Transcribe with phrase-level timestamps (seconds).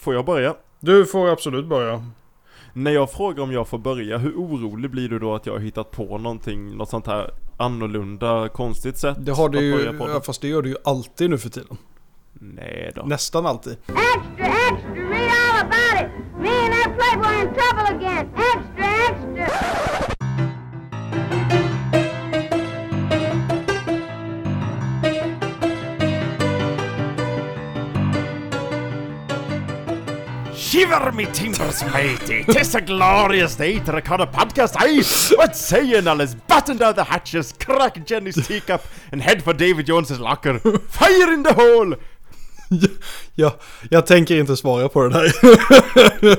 [0.00, 0.54] Får jag börja?
[0.80, 2.04] Du får absolut börja.
[2.72, 5.60] När jag frågar om jag får börja, hur orolig blir du då att jag har
[5.60, 9.92] hittat på någonting, något sånt här annorlunda, konstigt sätt Det har du att ju, börja
[9.92, 10.14] podden?
[10.14, 11.76] ja, fast det gör du ju alltid nu för tiden.
[12.32, 13.02] Nej då.
[13.02, 13.76] Nästan alltid.
[30.80, 35.02] Shiver me timbers matey, tis a glorious day to record a podcast, aye!
[35.36, 36.34] What say you, Nullis?
[36.48, 40.58] Button down the hatches, crack Jenny's teacup, and head for David Jones's locker.
[40.58, 41.96] Fire in the hole!
[43.34, 43.56] Ja,
[43.90, 45.32] jag tänker inte svara på det där.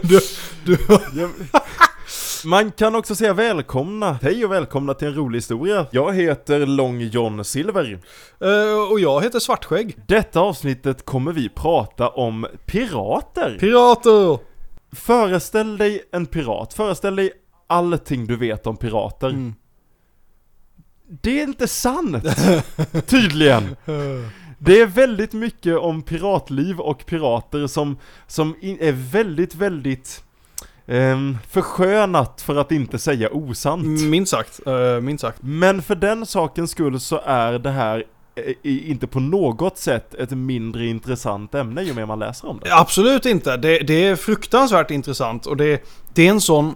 [0.08, 0.20] du,
[0.66, 1.30] du,
[2.46, 5.86] Man kan också säga välkomna, hej och välkomna till en rolig historia.
[5.92, 8.00] Jag heter Long John Silver.
[8.40, 9.96] Eh, och jag heter Svartskägg.
[10.08, 13.58] Detta avsnittet kommer vi prata om pirater.
[13.60, 14.40] Pirater!
[14.96, 17.32] Föreställ dig en pirat, föreställ dig
[17.68, 19.30] allting du vet om pirater.
[19.30, 19.54] Mm.
[21.22, 22.24] Det är inte sant!
[23.06, 23.76] Tydligen!
[24.64, 30.24] Det är väldigt mycket om piratliv och pirater som, som är väldigt, väldigt
[30.92, 33.86] ehm, förskönat för att inte säga osant.
[33.86, 35.38] Minst sagt, uh, minst sagt.
[35.42, 38.04] Men för den sakens skull så är det här
[38.36, 42.76] eh, inte på något sätt ett mindre intressant ämne ju mer man läser om det.
[42.76, 43.58] Absolut inte.
[43.58, 46.76] Det, det är fruktansvärt intressant och det, det är en sån...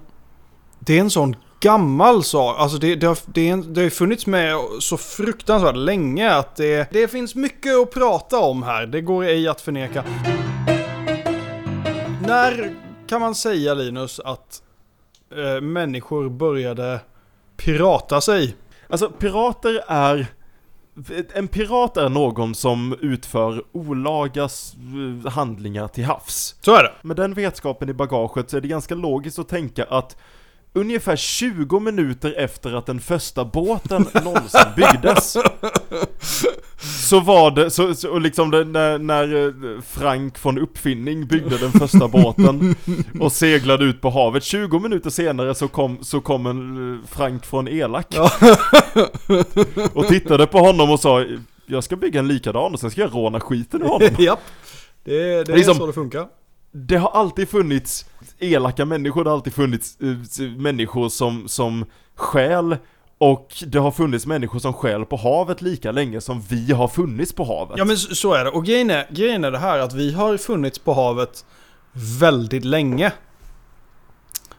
[0.80, 2.56] Det är en sån gammal sak.
[2.60, 6.92] Alltså det, det, har, det, är det har funnits med så fruktansvärt länge att det,
[6.92, 8.86] det finns mycket att prata om här.
[8.86, 10.04] Det går ej att förneka.
[12.28, 14.62] När kan man säga Linus att
[15.36, 17.00] eh, människor började
[17.58, 18.56] pirata sig?
[18.90, 20.28] Alltså pirater är
[21.34, 24.74] en pirat är någon som utför olaga s-
[25.26, 26.56] handlingar till havs.
[26.62, 26.92] Så är det.
[27.02, 30.18] Med den vetskapen i bagaget så är det ganska logiskt att tänka att
[30.74, 35.38] ungefär 20 minuter efter att den första båten någonsin byggdes
[37.06, 41.58] så var det, så, så och liksom det, när, när eh, Frank von Uppfinning byggde
[41.58, 42.76] den första båten
[43.20, 47.46] och seglade ut på havet 20 minuter senare så kom, så kom en eh, Frank
[47.46, 48.32] från Elak Ja.
[49.94, 51.26] och tittade på honom och sa
[51.66, 54.40] Jag ska bygga en likadan och sen ska jag råna skiten ur honom Japp.
[55.04, 56.26] Det, det är Liksom- så det funkar.
[56.72, 58.06] Det har alltid funnits
[58.40, 61.86] elaka människor, det har alltid funnits s- människor som, som
[62.16, 62.78] stjäl
[63.18, 67.34] och det har funnits människor som stjäl på havet lika länge som vi har funnits
[67.34, 67.78] på havet.
[67.78, 68.50] Ja men så så är det.
[68.50, 71.46] Och grejen är, grejen är det här att vi har funnits på havet
[72.20, 73.12] väldigt länge.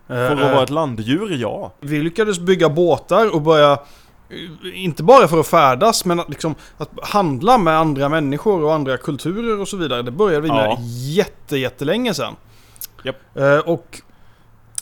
[0.07, 1.73] För att vara ett landdjur, ja.
[1.81, 6.55] Vi lyckades bygga båtar och börja, eh, inte bara för att färdas, men att, liksom,
[6.77, 10.03] att handla med andra människor och andra kulturer och så vidare.
[10.03, 10.79] Det började vi med Ja.
[11.17, 12.37] jätte, jättelänge sedan.
[13.05, 14.06] Eh, och eh, eh,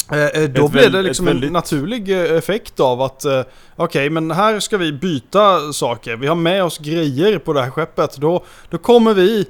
[0.08, 3.42] då Ett blev väl- det liksom väldigt- en naturlig eh, effekt av att eh,
[3.76, 6.16] okej, men här ska vi byta saker.
[6.16, 8.16] Vi har med oss grejer på det här skeppet.
[8.16, 9.46] Då, då kommer vi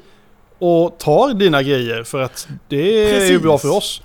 [0.59, 3.42] och tar dina grejer för att det är ju Precis.
[3.42, 4.03] bra för oss.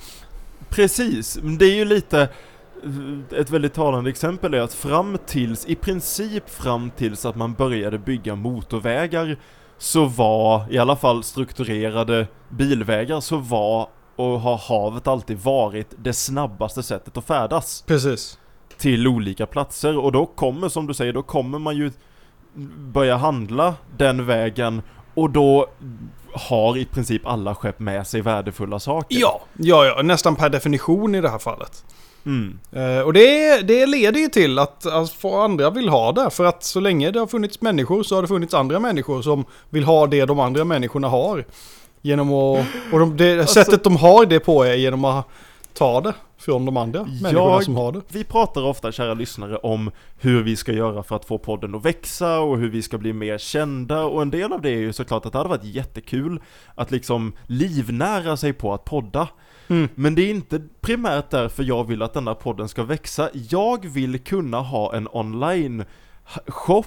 [0.69, 5.75] Precis, det är ju lite eh, ett väldigt talande exempel är att fram tills, i
[5.75, 9.37] princip fram tills att man började bygga motorvägar
[9.77, 13.87] så var, i alla fall strukturerade bilvägar, så var
[14.19, 18.39] och har havet alltid varit det snabbaste sättet att färdas Precis.
[18.77, 21.91] till olika platser och då kommer, som du säger, då kommer man ju
[22.77, 24.81] börja handla den vägen
[25.13, 25.67] och då
[26.33, 29.17] har i princip alla skepp med sig värdefulla saker.
[29.19, 31.85] Ja, ja, ja, nästan per definition i det här fallet.
[32.25, 32.59] Mm.
[32.71, 36.29] Eh, och det, det leder ju till att, att få andra vill ha det.
[36.29, 39.45] För att så länge det har funnits människor så har det funnits andra människor som
[39.69, 41.45] vill ha det de andra människorna har.
[42.01, 45.27] Genom att, och de, det, Alltså- sättet de har det på är genom att
[45.73, 48.01] ta det från de andra människorna Jag- som har det.
[48.07, 51.85] Vi pratar ofta, kära lyssnare, om hur vi ska göra för att få podden att
[51.85, 54.93] växa och hur vi ska bli mer kända och en del av det är ju
[54.93, 56.41] såklart att det hade varit jättekul
[56.75, 59.27] att liksom livnära sig på att podda.
[59.67, 59.89] Mm.
[59.95, 63.29] Men det är inte primärt därför jag vill att denna podden ska växa.
[63.33, 65.85] Jag vill kunna ha en online
[66.47, 66.83] shop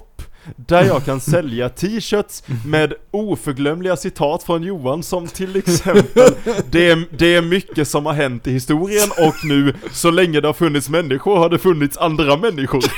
[0.55, 6.33] där jag kan sälja t-shirts med oförglömliga citat från Johan som till exempel
[6.71, 10.47] det är, det är mycket som har hänt i historien och nu så länge det
[10.47, 12.83] har funnits människor har det funnits andra människor.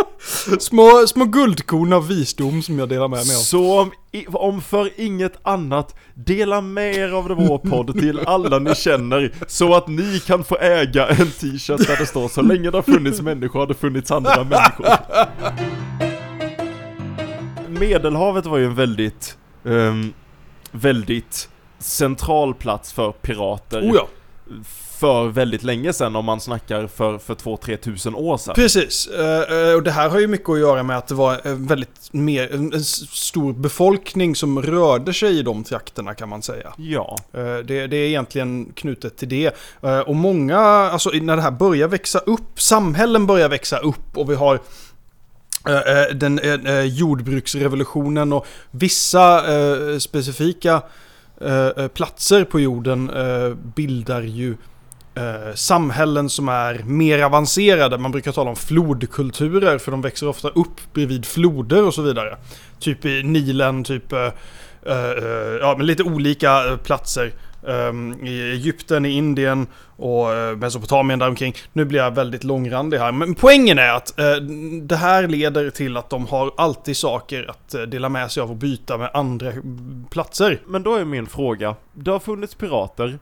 [0.58, 3.40] Små, små guldkorn av visdom som jag delar med mig av.
[3.40, 3.90] Så om,
[4.26, 9.74] om för inget annat, dela med er av vår podd till alla ni känner så
[9.74, 13.20] att ni kan få äga en t-shirt där det står så länge det har funnits
[13.20, 14.86] människor har det funnits andra människor.
[17.68, 20.12] Medelhavet var ju en väldigt ehm,
[20.72, 21.48] väldigt
[21.78, 24.08] central plats för pirater Oh ja,
[24.98, 28.54] för väldigt länge sedan om man snackar för, för 2-3 tusen år sedan.
[28.54, 29.06] precis.
[29.06, 31.66] Eh, eh, och det här har ju mycket att göra med att det var en
[31.66, 36.72] väldigt mer, en, stor befolkning som rörde sig i de trakterna kan man säga.
[36.76, 39.56] Ja, Eh, Det, det är egentligen knutet till det.
[39.82, 44.30] Eh, Och många, alltså när det här börjar växa upp, samhällen börjar växa upp och
[44.30, 44.60] vi har
[45.68, 50.82] eh, eh, den eh, eh, jordbruksrevolutionen och vissa eh, specifika
[51.40, 54.56] eh, eh, platser på jorden eh, bildar ju
[55.18, 57.98] eh, samhällen som är mer avancerade.
[57.98, 62.36] Man brukar tala om flodkulturer för de växer ofta upp bredvid floder och så vidare.
[62.78, 64.18] Typ i Nilen, typ eh,
[64.86, 67.32] eh, eh ja, men lite olika eh, platser.
[67.62, 69.66] Um, I Egypten, i Indien
[69.96, 71.54] och eh, Mesopotamien däromkring.
[71.72, 73.12] Nu blir jag väldigt långrandig här.
[73.12, 74.42] Men poängen är att uh,
[74.82, 78.56] det här leder till att de har alltid saker att dela med sig av och
[78.56, 80.60] byta med andra mm, platser.
[80.66, 81.74] men då är min fråga.
[81.94, 83.18] Det har funnits pirater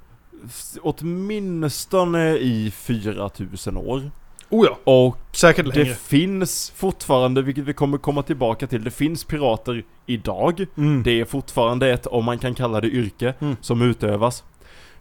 [0.83, 4.11] åtminstone i 4000 år.
[4.51, 5.85] Oh ja, Och säkert längre.
[5.89, 10.67] det finns fortfarande, vilket vi kommer komma tillbaka till, det finns pirater idag.
[10.77, 11.03] Mm.
[11.03, 13.57] Det är fortfarande ett, om man kan kalla det yrke, Mm.
[13.61, 14.45] som utövas.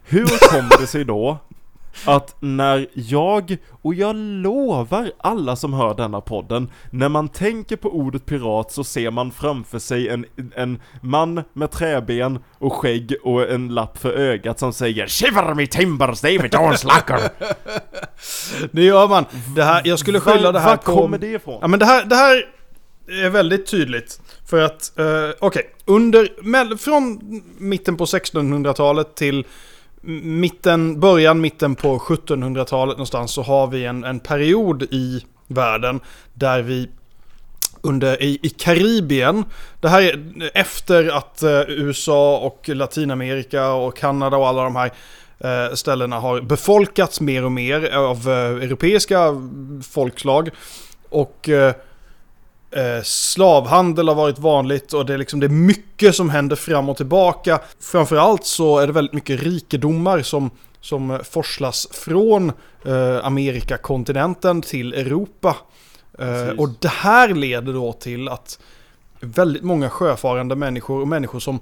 [0.04, 1.38] Hur kommer det sig då
[2.04, 7.88] att när jag, och jag lovar alla som hör denna podden, när man tänker på
[7.88, 10.24] ordet pirat så ser man framför sig en,
[10.56, 15.66] en man med träben och skägg och en lapp för ögat som säger 'Shiver me
[15.66, 17.30] timbers David Jones lacker'
[18.72, 19.24] Det gör man.
[19.56, 20.94] Det här, jag skulle skylla det här Var på...
[20.94, 21.58] kommer det ifrån?
[21.60, 22.48] Ja men det här, det här
[23.08, 24.20] är väldigt tydligt.
[24.46, 25.04] För att, eh,
[25.38, 27.20] okej, under, mell- från
[27.58, 29.44] mitten på 1600-talet till
[30.02, 36.00] mitten, början, mitten på 1700-talet någonstans så har vi en, en period i världen
[36.34, 36.88] där vi
[37.80, 39.44] under, i, i Karibien,
[39.80, 44.92] det här är efter att eh, USA och Latinamerika och Kanada och alla de här
[45.38, 49.42] eh, ställena har befolkats mer och mer av eh, europeiska
[49.90, 50.50] folkslag.
[51.08, 51.74] Och eh,
[52.70, 56.88] eh, slavhandel har varit vanligt och det är, liksom, det är mycket som händer fram
[56.88, 57.60] och tillbaka.
[57.80, 62.52] Framförallt så är det väldigt mycket rikedomar som, som forslas från
[62.84, 65.56] eh, Amerikakontinenten till Europa.
[66.18, 68.58] Eh, och det här leder då till att
[69.20, 71.60] väldigt många sjöfarande människor och människor som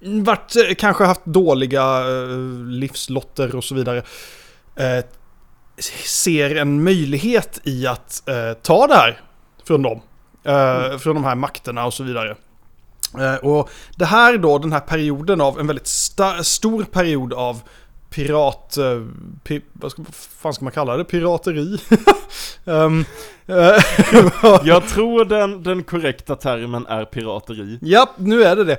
[0.00, 4.02] varit, eh, kanske haft dåliga eh, livslotter och så vidare
[6.04, 8.22] ser en möjlighet i att
[8.62, 9.20] ta det här
[9.64, 10.00] från dem.
[10.44, 10.98] Mm.
[10.98, 12.36] Från de här makterna och så vidare.
[13.18, 15.86] Eh, och det här då, den här perioden av en väldigt
[16.42, 17.62] stor period av
[18.14, 18.76] pirat...
[18.76, 19.02] Eh,
[19.44, 21.04] pi, vad, ska, vad fan ska man kalla det?
[21.04, 21.78] Pirateri?
[22.64, 23.04] um,
[24.64, 27.78] Jag tror den, den korrekta termen är pirateri.
[27.82, 28.78] Ja, nu är det det.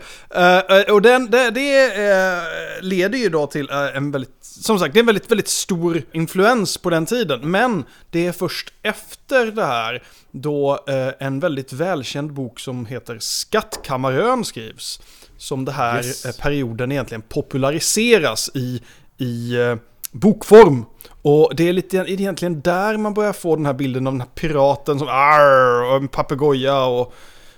[0.87, 2.43] Eh, och den, det, det eh,
[2.81, 6.01] leder ju då till eh, en väldigt, som sagt, det är en väldigt, väldigt stor
[6.11, 7.51] influens på den tiden.
[7.51, 10.79] Men det är först efter det här då
[11.19, 15.01] en väldigt välkänd bok som heter Skattkammarön skrivs.
[15.37, 16.37] Som det här Yes.
[16.37, 18.81] perioden egentligen populariseras i,
[19.17, 19.75] i eh,
[20.11, 20.85] bokform.
[21.21, 24.29] Och det är lite egentligen där man börjar få den här bilden av den här
[24.35, 27.13] piraten som arr, och en papegoja och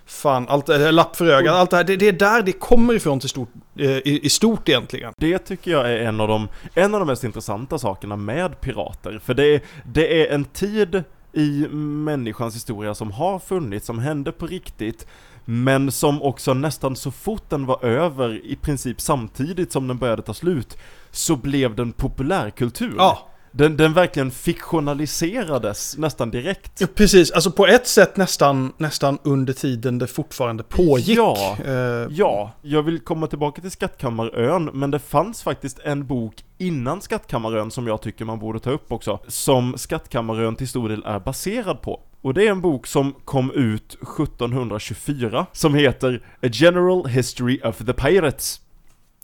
[0.05, 1.83] fan, allt, lapp för ögat, allt det här.
[1.83, 3.49] Det, det är där det kommer ifrån till stort,
[3.79, 5.13] eh, i, i stort egentligen.
[5.17, 9.19] Det tycker jag är en av de, en av de mest intressanta sakerna med pirater.
[9.25, 11.03] För det det är en tid
[11.33, 15.07] i människans historia som har funnits, som hände på riktigt.
[15.49, 20.21] Men som också nästan så fort den var över, i princip samtidigt som den började
[20.21, 20.77] ta slut,
[21.11, 22.93] så blev den populärkultur.
[22.97, 26.81] Ja, Den, den verkligen fiktionaliserades nästan direkt.
[26.81, 27.31] ja, precis.
[27.31, 31.17] Alltså på ett sätt nästan, nästan under tiden det fortfarande pågick.
[31.17, 31.57] Ja.
[31.65, 37.01] Eh, Ja, jag vill komma tillbaka till Skattkammarön, men det fanns faktiskt en bok innan
[37.01, 41.19] Skattkammarön som jag tycker man borde ta upp också, som Skattkammarön till stor del är
[41.19, 41.99] baserad på.
[42.27, 47.77] Och det är en bok som kom ut 1724, som heter A General History of
[47.77, 48.61] the Pirates.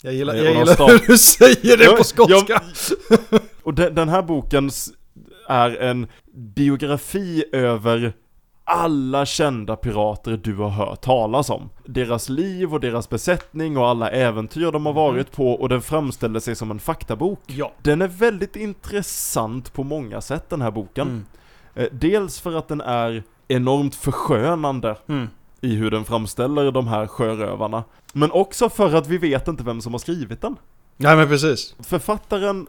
[0.02, 2.62] jag gillar, jag de gillar hur du säger det Ja, på skotska.
[3.32, 4.70] ja, och den, den här boken
[5.48, 8.14] är en biografi över
[8.64, 11.70] alla kända pirater du har hört talas om.
[11.86, 16.40] Deras liv och deras besättning och alla äventyr de har varit på och den framställer
[16.40, 17.40] sig som en faktabok.
[17.46, 17.74] Ja.
[17.82, 21.08] Den är väldigt intressant på många sätt den här boken.
[21.08, 21.26] Mm.
[21.76, 25.28] Eh, Dels för att den är enormt förskönande Mm.
[25.62, 27.84] i hur den framställer de här sjörövarna.
[28.14, 30.56] Men också för att vi vet inte vem som har skrivit den.
[30.98, 31.76] Nej men precis.
[31.80, 32.68] Författaren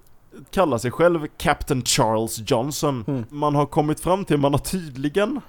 [0.50, 3.04] kallar sig själv Captain Charles Johnson.
[3.06, 3.24] Mm.
[3.30, 5.40] Man har kommit fram till, man har tydligen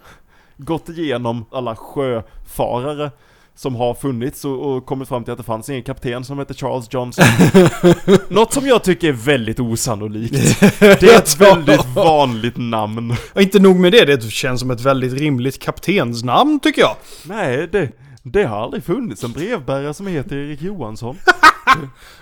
[0.58, 3.12] gått igenom alla sjöfarare
[3.56, 6.54] som har funnits och, och kommit fram till att det fanns ingen kapten som heter
[6.54, 7.26] Charles Johnson.
[8.36, 10.60] Något som jag tycker är väldigt osannolikt.
[10.80, 13.16] Det är ett väldigt vanligt namn.
[13.34, 16.96] Och inte nog med det, det känns som ett väldigt rimligt kaptensnamn tycker jag.
[17.26, 17.92] Nej, det,
[18.24, 21.18] det har aldrig funnits en brevbärare som heter Erik Johansson.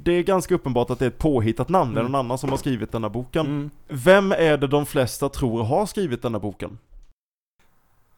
[0.03, 2.49] Det är ganska uppenbart att det är ett påhittat namn, det är någon annan som
[2.49, 3.45] har skrivit den här boken.
[3.45, 3.69] Mm.
[3.87, 6.77] Vem är det de flesta tror har skrivit den här boken?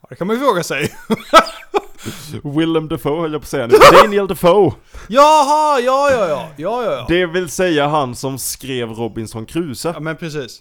[0.01, 0.91] Ja, Det kan man ju fråga sig.
[2.43, 3.75] Willem Dafoe höll jag på att säga nu.
[4.01, 4.71] Daniel Dafoe!
[5.09, 7.05] Jaha, ja, ja, ja, ja, ja.
[7.07, 9.91] Det vill säga han som skrev Robinson Crusoe.
[9.93, 10.59] Ja, men precis.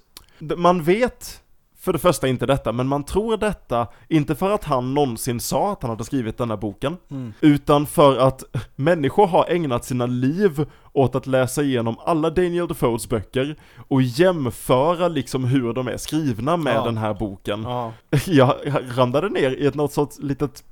[0.57, 1.41] Man vet
[1.81, 5.73] för det första inte detta, men man tror detta inte för att han någonsin sa
[5.73, 7.33] att han hade skrivit den här boken, Mm.
[7.41, 8.43] utan för att
[8.77, 13.57] människor har ägnat sina liv åt att läsa igenom alla Daniel Defoes böcker
[13.89, 16.85] och jämföra liksom hur de är skrivna med Ja.
[16.85, 17.63] den här boken.
[17.63, 17.93] Ja.
[18.27, 18.55] Jag
[18.97, 20.65] ramlade ner i ett något sorts litet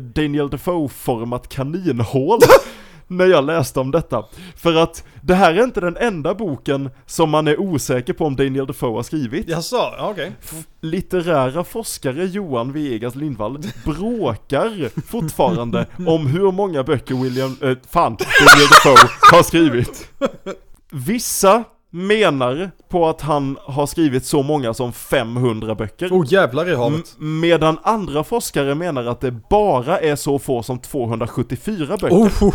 [0.00, 2.38] Daniel Defoe-format kaninhål
[3.08, 4.24] när jag läste om detta.
[4.56, 8.36] För att det här är inte den enda boken som man är osäker på om
[8.36, 9.48] Daniel Defoe har skrivit.
[9.48, 10.32] Jaså, ja, okej.
[10.80, 18.16] Litterära forskare Johan Vegas Lindvall bråkar fortfarande om hur många böcker William, eh, fan,
[18.46, 20.10] Daniel Defoe har skrivit.
[20.90, 26.08] Vissa menar på att han har skrivit så många som 500 böcker.
[26.08, 27.16] Oh jävlar i havet.
[27.20, 32.16] M- medan andra forskare menar att det bara är så få som 274 böcker.
[32.16, 32.54] Oh, oh.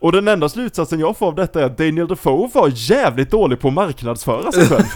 [0.00, 3.60] Och den enda slutsatsen jag får av detta är att Daniel Defoe var jävligt dålig
[3.60, 4.84] på att marknadsföra sig själv.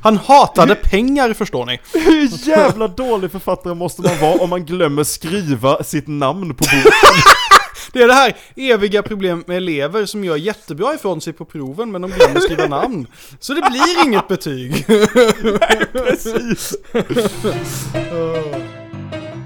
[0.00, 1.80] Han hatade pengar förstår ni.
[1.94, 6.82] Hur jävla dålig författare måste man vara om man glömmer skriva sitt namn på boken?
[7.92, 11.92] Det är det här eviga problemet med elever som gör jättebra ifrån sig på proven
[11.92, 13.06] men de glömmer skriva namn.
[13.40, 14.86] Så det blir inget betyg.
[15.92, 16.74] Precis.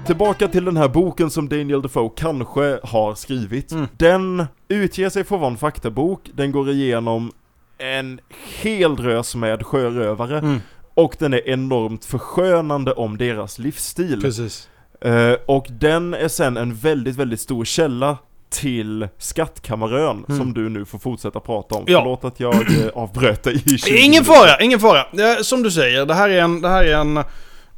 [0.05, 3.73] Tillbaka till den här boken som Daniel Defoe kanske har skrivit.
[3.97, 7.31] Den utger sig för att vara en faktabok, den går igenom
[7.77, 8.19] en
[8.61, 10.59] hel drös med sjörövare Mm.
[10.93, 14.21] och den är enormt förskönande om deras livsstil.
[14.21, 14.69] Precis.
[15.01, 18.17] Eh, och den är sen en väldigt, väldigt stor källa
[18.49, 21.81] till Skattkammarön som du nu får fortsätta prata om.
[21.81, 21.93] Mm.
[21.93, 21.99] Ja.
[21.99, 25.05] Förlåt att jag eh, avbröt dig i 20 Ingen fara, ingen fara.
[25.43, 27.23] Som du säger, det här är en, det här är en,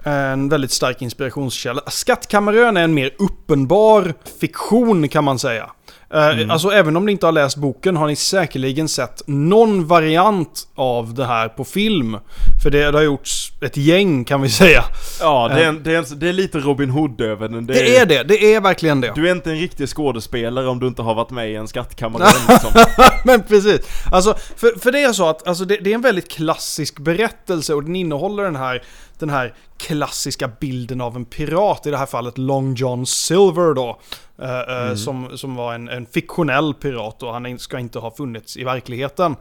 [0.03, 1.81] en väldigt stark inspirationskälla.
[1.87, 5.69] Skattkammarön är en mer uppenbar fiktion kan man säga.
[6.13, 10.67] Eh, Alltså även om ni inte har läst boken har ni säkerligen sett någon variant
[10.75, 12.17] av det här på film.
[12.63, 14.83] För det, det har gjorts ett gäng kan vi säga.
[15.19, 17.65] Ja, det är, en, det, är en, det är lite Robin Hood över den.
[17.67, 19.11] Det, Det är det, det är verkligen det.
[19.15, 22.23] Du är inte en riktig skådespelare om du inte har varit med i en skattkammare
[22.49, 22.71] liksom.
[23.25, 23.81] Men precis.
[24.11, 27.73] Alltså, för, för det är så att alltså, det, det är en väldigt klassisk berättelse
[27.73, 28.83] och den innehåller den här,
[29.19, 33.99] den här klassiska bilden av en pirat, i det här fallet Long John Silver då.
[34.41, 38.57] eh, eh, som, som var en, en fiktionell pirat och han ska inte ha funnits
[38.57, 39.35] i verkligheten.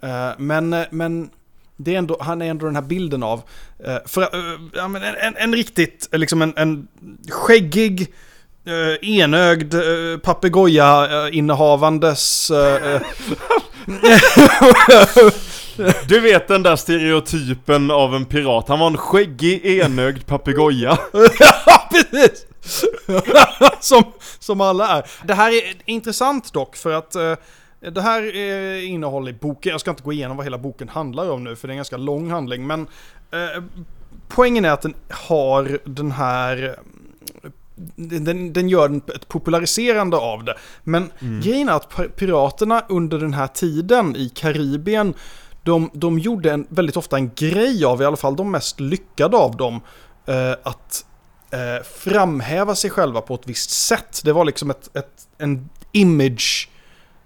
[0.00, 1.30] Eh, men, men
[1.76, 3.42] det är ändå, han är ändå den här bilden av,
[4.06, 4.28] för,
[4.78, 6.88] en, en, en riktigt, liksom en, en
[7.30, 8.12] skäggig,
[9.02, 12.50] enögd uh, papegoja-innehavandes...
[15.78, 18.68] eh, eh, Du vet den där stereotypen av en pirat.
[18.68, 20.98] Han var en skäggig, enögd papegoja.
[21.38, 22.46] Ja, precis!
[23.80, 24.02] som,
[24.38, 25.06] som alla är.
[25.26, 27.34] Det här är intressant dock för att eh,
[27.92, 29.70] det här är innehåll i boken.
[29.72, 31.78] Jag ska inte gå igenom vad hela boken handlar om nu för det är en
[31.78, 32.66] ganska lång handling.
[32.66, 32.80] Men
[33.30, 33.62] eh,
[34.28, 36.76] poängen är att den har den här
[37.96, 40.54] den, den gör ett populariserande av det.
[40.84, 41.10] Men
[41.42, 45.14] grejen är att pi- piraterna under den här tiden i Karibien
[45.66, 49.36] de, de gjorde en, väldigt ofta en grej av, i alla fall de mest lyckade
[49.36, 49.80] av dem,
[50.26, 51.04] eh, att
[51.50, 54.20] eh, framhäva sig själva på ett visst sätt.
[54.24, 56.68] Det var liksom ett, ett, en image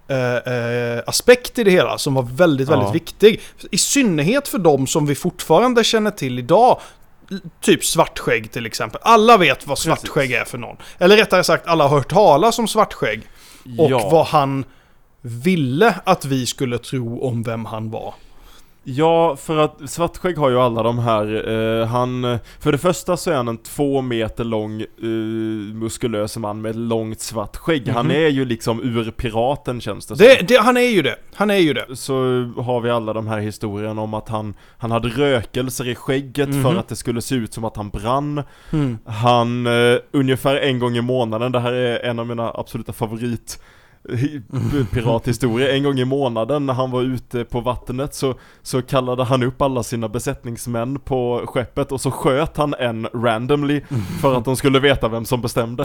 [0.07, 2.93] eh, eh, aspekt i det hela som var väldigt, väldigt Ja.
[2.93, 3.41] viktig.
[3.71, 6.79] I synnerhet för de som vi fortfarande känner till idag.
[7.61, 9.01] Typ svartskägg till exempel.
[9.03, 10.77] Alla vet vad svartskägg är för någon.
[10.99, 13.21] Eller rättare sagt, alla har hört talas om svartskägg.
[13.77, 14.09] Och ja.
[14.11, 14.65] vad han
[15.21, 18.13] ville att vi skulle tro om vem han var.
[18.83, 21.49] Ja, för att Svartskägg har ju alla de här,
[21.81, 25.07] eh, han, för det första så är han en två meter lång eh,
[25.73, 27.87] muskulös man med långt svart skägg.
[27.87, 28.15] Han Mhm.
[28.15, 30.15] är ju liksom ur piraten känns det.
[30.15, 31.15] Det, det, han är ju det.
[31.35, 31.95] Han är ju det.
[31.95, 32.13] Så
[32.57, 36.63] har vi alla de här historierna om att han, han hade rökelser i skägget Mhm.
[36.63, 38.43] för att det skulle se ut som att han brann.
[38.71, 38.97] Mm.
[39.05, 43.59] Han, eh, ungefär en gång i månaden, det här är en av mina absoluta favorit
[44.91, 45.75] pirathistoria.
[45.75, 49.61] En gång i månaden när han var ute på vattnet så, så kallade han upp
[49.61, 53.81] alla sina besättningsmän på skeppet och så sköt han en randomly
[54.21, 55.83] för att de skulle veta vem som bestämde.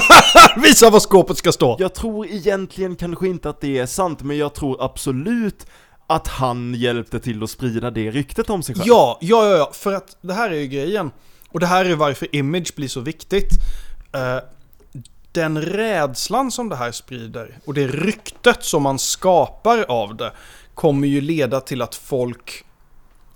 [0.56, 1.76] Visa var skåpet ska stå.
[1.78, 5.66] Jag tror egentligen kanske inte att det är sant, men jag tror absolut
[6.06, 8.86] att han hjälpte till att sprida det ryktet om sig själv.
[8.86, 11.10] Ja, ja, ja, ja, för att det här är ju grejen.
[11.50, 13.50] Och det här är varför image blir så viktigt.
[14.14, 14.38] Eh,
[15.38, 20.32] den rädslan som det här sprider och det ryktet som man skapar av det
[20.74, 22.64] kommer ju leda till att folk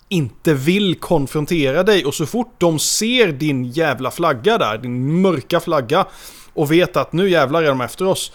[0.09, 5.61] inte vill konfrontera dig och så fort de ser din jävla flagga där, din mörka
[5.61, 6.06] flagga
[6.54, 8.32] och vet att nu jävlar är de efter oss.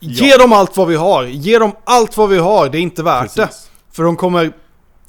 [0.00, 3.02] Ge dem allt vad vi har, ge dem allt vad vi har, det är inte
[3.02, 3.46] värt det.
[3.46, 3.70] Precis.
[3.92, 4.52] För de kommer,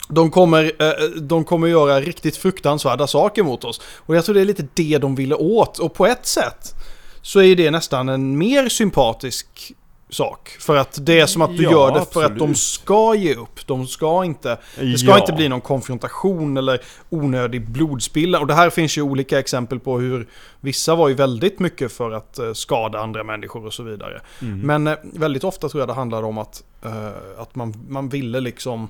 [0.08, 3.82] de kommer, eh, de kommer göra riktigt fruktansvärda saker mot oss.
[3.96, 5.80] Och jag tror det är lite det de ville åt.
[5.80, 6.76] Och på ett sätt
[7.22, 9.74] så är det nästan en mer sympatisk
[10.12, 10.50] sak.
[10.60, 12.58] För att det är som att du Ja, gör det för att de absolut.
[12.58, 13.68] ska ge upp.
[13.68, 15.20] De ska inte, det ska Ja.
[15.20, 18.40] inte bli någon konfrontation eller onödig blodspilla.
[18.40, 20.28] Och det här finns ju olika exempel på hur
[20.62, 24.22] vissa var ju väldigt mycket för att eh, skada andra människor och så vidare.
[24.42, 24.60] Mm.
[24.60, 27.08] Men eh, väldigt ofta tror jag det handlar om att, eh,
[27.42, 28.88] att man, man ville liksom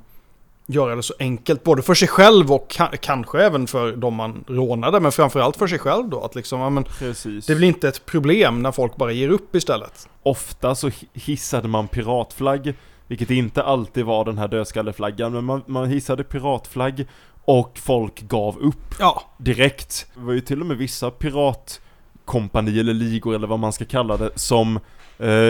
[0.71, 4.43] göra det så enkelt, både för sig själv och ka- kanske även för de man
[4.47, 6.23] rånade, men framförallt för sig själv då.
[6.23, 7.45] Att liksom, ja, men, Precis.
[7.45, 10.09] det blir inte ett problem när folk bara ger upp istället.
[10.23, 12.73] Ofta så hi- hissade man piratflagg,
[13.07, 17.05] vilket inte alltid var den här dödskalleflaggan, men man, man hissade piratflagg
[17.45, 20.07] och folk gav upp Ja, direkt.
[20.15, 24.17] Det var ju till och med vissa piratkompani eller ligor eller vad man ska kalla
[24.17, 24.79] det som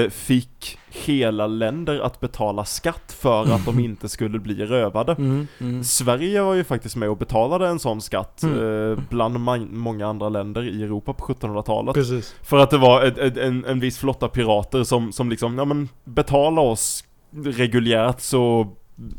[0.09, 5.11] fick hela länder att betala skatt för att de inte skulle bli rövade.
[5.11, 5.83] mm, mm.
[5.83, 8.91] Sverige var ju faktiskt med och betalade en sån skatt Mm.
[8.91, 9.39] eh, bland
[9.71, 11.93] många andra länder i Europa på 1700-talet.
[11.93, 12.35] precis.
[12.43, 15.65] För att det var ett, ett, en, en viss flotta pirater som, som liksom, ja
[15.65, 17.03] men betala oss
[17.43, 18.67] reguljärt så,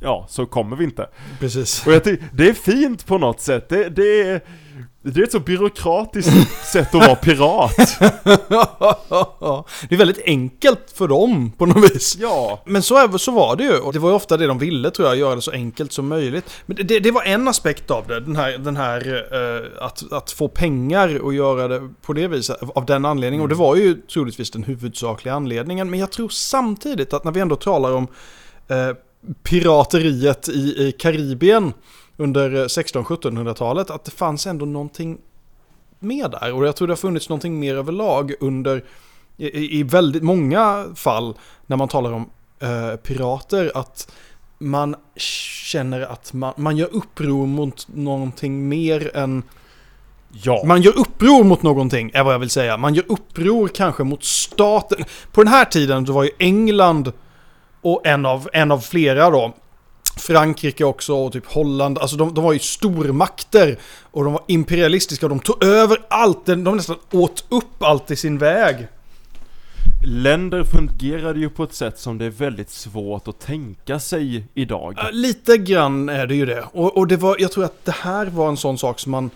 [0.03, 1.07] ja, så kommer vi inte.
[1.41, 1.87] Precis.
[1.87, 4.41] Och jag tycker, det är fint på något sätt, det, det är,
[5.03, 7.77] det är ett så byråkratiskt sätt att vara pirat.
[9.89, 12.17] det är väldigt enkelt för dem på något vis.
[12.21, 13.79] Ja, Men så, är, så var det ju.
[13.79, 16.09] Och det var ju ofta det de ville tror jag, göra det så enkelt som
[16.09, 16.45] möjligt.
[16.67, 20.31] Men det, det, var en aspekt av det, den här, den här eh, att, att
[20.31, 23.43] få pengar och göra det på det viset, av den anledningen.
[23.43, 25.91] Och det var ju troligtvis den huvudsakliga anledningen.
[25.91, 28.07] Men jag tror samtidigt att när vi ändå talar om
[28.69, 28.91] eh,
[29.43, 31.73] pirateriet i, i Karibien
[32.21, 35.19] under eh, 1600-1700-talet, att det fanns ändå någonting
[35.99, 36.53] med där.
[36.53, 38.85] Och jag tror det har funnits någonting mer överlag under,
[39.37, 41.35] i, i- väldigt många fall,
[41.67, 42.31] när man talar om
[42.61, 44.13] eh, pirater, att
[44.59, 49.43] man känner att man, man gör uppror mot någonting mer än...
[50.33, 50.63] ja.
[50.67, 52.77] Man gör uppror mot någonting, är vad jag vill säga.
[52.77, 55.05] Man gör uppror kanske mot staten.
[55.33, 57.13] På den här tiden så var ju England
[57.81, 59.55] och en av, en av flera då,
[60.17, 63.79] Frankrike också och typ Holland, alltså de, de var ju stormakter
[64.11, 68.11] och de var imperialistiska och de tog över allt, de de nästan åt upp allt
[68.11, 68.89] i sin väg.
[70.07, 74.99] Länder fungerade ju på ett sätt som det är väldigt svårt att tänka sig idag.
[75.13, 76.65] Lite grann är det ju det.
[76.73, 79.31] Och, och det var, jag tror att det här var en sån sak som man...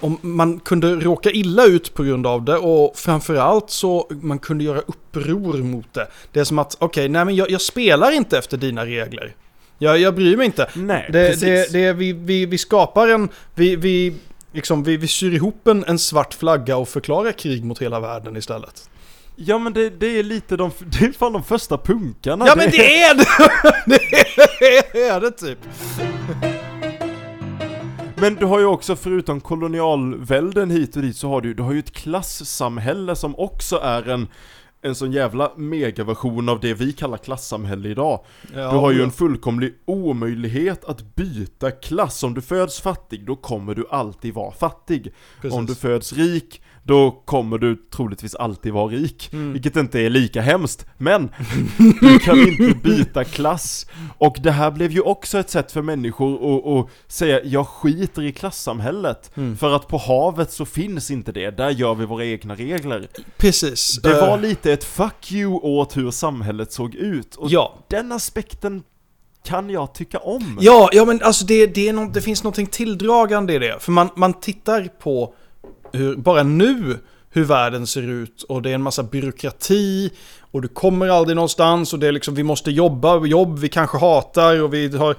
[0.00, 4.64] Om man kunde råka illa ut på grund av det och framförallt så man kunde
[4.64, 6.06] göra uppror mot det.
[6.32, 9.34] Det är som att, okej, nej men jag, jag spelar inte efter dina regler.
[9.82, 10.68] Jag, jag bryr mig inte.
[10.74, 11.72] Nej, Det, precis.
[11.72, 13.28] det, det, vi, vi, vi skapar en...
[13.54, 14.14] Vi, vi,
[14.52, 18.36] liksom, vi, vi syr ihop en, en svart flagga och förklarar krig mot hela världen
[18.36, 18.90] istället.
[19.36, 22.46] Ja men det, det är lite de, det är fan de första punkarna.
[22.46, 23.26] Ja men det är det!
[24.92, 25.58] det är det typ.
[28.16, 31.72] Men du har ju också förutom kolonialvälden hit och dit så har du, du har
[31.72, 34.28] ju ett klassamhälle som också är en
[34.82, 38.24] en sån jävla megaversion av det vi kallar klassamhälle idag.
[38.52, 42.22] Du har ju en fullkomlig omöjlighet att byta klass.
[42.22, 45.14] Om du föds fattig, då kommer du alltid vara fattig.
[45.40, 45.58] Precis.
[45.58, 49.30] Om du föds rik, då kommer du troligtvis alltid vara rik.
[49.32, 49.52] Mm.
[49.52, 50.86] Vilket inte är lika hemskt.
[50.98, 51.30] Men,
[52.00, 53.86] du kan inte byta klass.
[54.18, 58.32] Och det här blev ju också ett sätt för människor att, säga, jag skiter i
[58.32, 59.36] klassamhället.
[59.36, 59.56] Mm.
[59.56, 63.08] För att på havet så finns inte det, där gör vi våra egna regler.
[63.36, 63.96] Precis.
[64.02, 67.34] Det var Eh, lite ett fuck you åt hur samhället såg ut.
[67.36, 67.78] Och Ja.
[67.88, 68.82] den aspekten
[69.44, 70.58] kan jag tycka om.
[70.60, 73.76] Ja, ja men alltså det, det, nå- det finns någonting tilldragande i det.
[73.80, 75.34] För man, man tittar på
[75.92, 76.98] hur, bara nu
[77.32, 80.10] hur världen ser ut och det är en massa byråkrati
[80.50, 83.98] och du kommer aldrig någonstans och det är liksom vi måste jobba, jobb vi kanske
[83.98, 85.16] hatar och vi har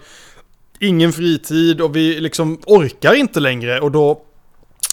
[0.80, 4.22] ingen fritid och vi liksom orkar inte längre och då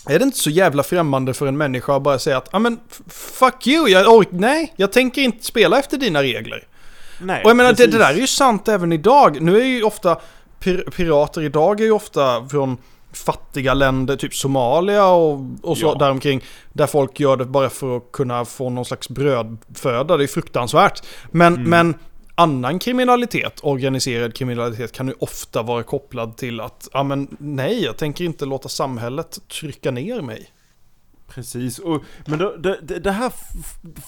[0.09, 2.79] är det inte så jävla främmande för en människa att bara säga att ja men
[2.91, 3.01] f-
[3.39, 6.67] fuck you, jag ork- nej, jag tänker inte spela efter dina regler.
[7.21, 9.41] Nej, Och jag menar, det, det där är ju sant även idag.
[9.41, 10.19] Nu är ju ofta
[10.61, 12.77] pir- pirater idag är ju ofta från
[13.13, 15.95] fattiga länder, typ Somalia och, och så Ja.
[15.95, 16.45] däromkring.
[16.73, 20.17] Där folk gör det bara för att kunna få någon slags brödföda.
[20.17, 21.03] Det är fruktansvärt.
[21.31, 21.71] Men, Mm.
[21.71, 21.95] men
[22.35, 27.97] annan kriminalitet, organiserad kriminalitet, kan ju ofta vara kopplad till att, ja men nej, jag
[27.97, 30.51] tänker inte låta samhället trycka ner mig.
[31.29, 33.33] Precis, och, men då, det, det, här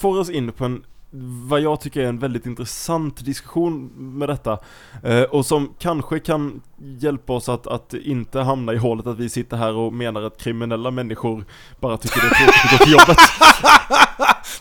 [0.00, 4.58] får oss in på en vad jag tycker är en väldigt intressant diskussion med detta
[5.02, 9.28] eh, och som kanske kan hjälpa oss att, att inte hamna i hålet att vi
[9.28, 11.44] sitter här och menar att kriminella människor
[11.80, 13.16] bara tycker det är tråkigt att gå till jobbet.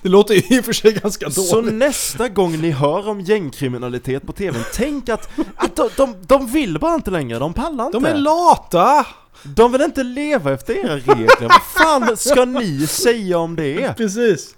[0.01, 1.73] Det låter ju i och för sig ganska Så dåligt.
[1.73, 6.79] nästa gång ni hör om gängkriminalitet på tvn, tänk att, att de, de, de vill
[6.79, 7.97] bara inte längre, de pallar inte.
[7.97, 9.05] De är lata!
[9.43, 13.93] de vill inte leva efter era regler, vad fan ska ni säga om det?
[13.97, 14.55] Precis.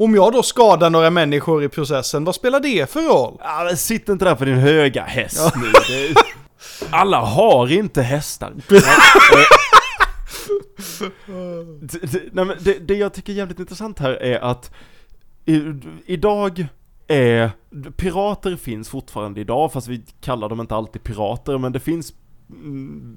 [0.00, 3.36] Om jag då skadar några människor i processen, vad spelar det för roll?
[3.40, 5.72] Ja, men sitt inte där på din höga häst nu.
[5.72, 6.14] Det,
[6.90, 8.52] alla har inte hästar.
[11.80, 14.74] det, det, nej, men det, det jag tycker är jävligt intressant här är att
[15.44, 15.62] i,
[16.06, 16.66] idag
[17.08, 17.50] är,
[17.96, 22.12] pirater finns fortfarande idag, fast vi kallar dem inte alltid pirater, men det finns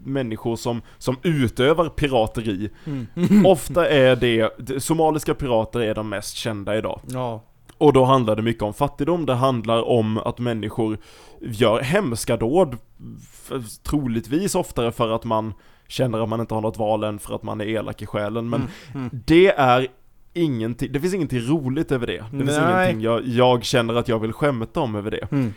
[0.05, 2.69] människor som, som utövar pirateri.
[3.45, 7.01] Ofta är det, de- somaliska pirater är de mest kända idag.
[7.07, 7.43] Ja.
[7.77, 10.97] Och då handlar det mycket om fattigdom, det handlar om att människor
[11.41, 12.77] gör hemska dåd,
[13.83, 15.53] troligtvis oftare för att man
[15.87, 18.49] känner att man inte har något val än för att man är elak i själen,
[18.49, 19.87] men Mm, det är
[20.33, 22.25] ingenting, det finns ingenting roligt över det.
[22.31, 22.73] Det finns Nej.
[22.85, 25.31] ingenting jag, jag känner att jag vill skämta om över det.
[25.31, 25.53] Mm.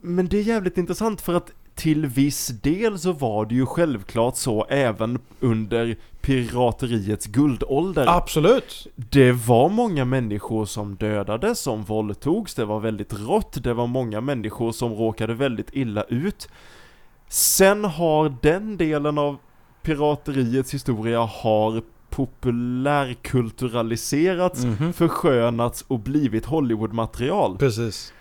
[0.00, 4.36] Men det är jävligt intressant för att till viss del så var det ju självklart
[4.36, 8.04] så även under pirateriets guldålder.
[8.08, 8.86] Absolut.
[8.96, 14.20] Det var många människor som dödades, som våldtogs, det var väldigt rått, det var många
[14.20, 16.48] människor som råkade väldigt illa ut.
[17.28, 19.36] Sen har den delen av
[19.82, 24.92] pirateriets historia har populärkulturaliserats, Mhm.
[24.92, 27.58] förskönats och blivit Hollywood-material.
[27.58, 28.12] Precis.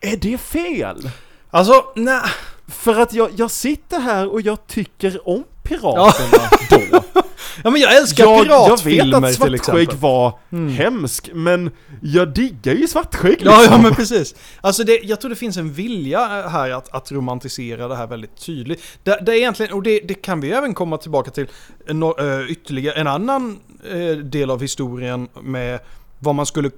[0.00, 1.10] Är det fel?
[1.50, 2.20] Alltså, nej.
[2.68, 6.50] För att jag, jag sitter här och jag tycker om piraterna
[6.90, 7.02] då.
[7.64, 10.68] Ja men jag älskar Jag, jag piratfilmer vet att svartskägg var Mm.
[10.72, 11.70] hemsk, men
[12.02, 13.82] jag diggar ju svartskägg Ja, ja liksom.
[13.82, 14.34] men precis.
[14.60, 18.06] Alltså det, jag tror det finns en vilja eh, här att, att romantisera det här
[18.06, 18.82] väldigt tydligt.
[19.02, 21.46] Det, det är egentligen, och det, det kan vi även komma tillbaka till
[21.86, 23.60] en, no- eh, ytterligare en annan
[23.92, 25.80] eh, del av historien med
[26.18, 26.70] vad man skulle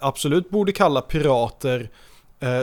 [0.00, 1.90] absolut borde kalla pirater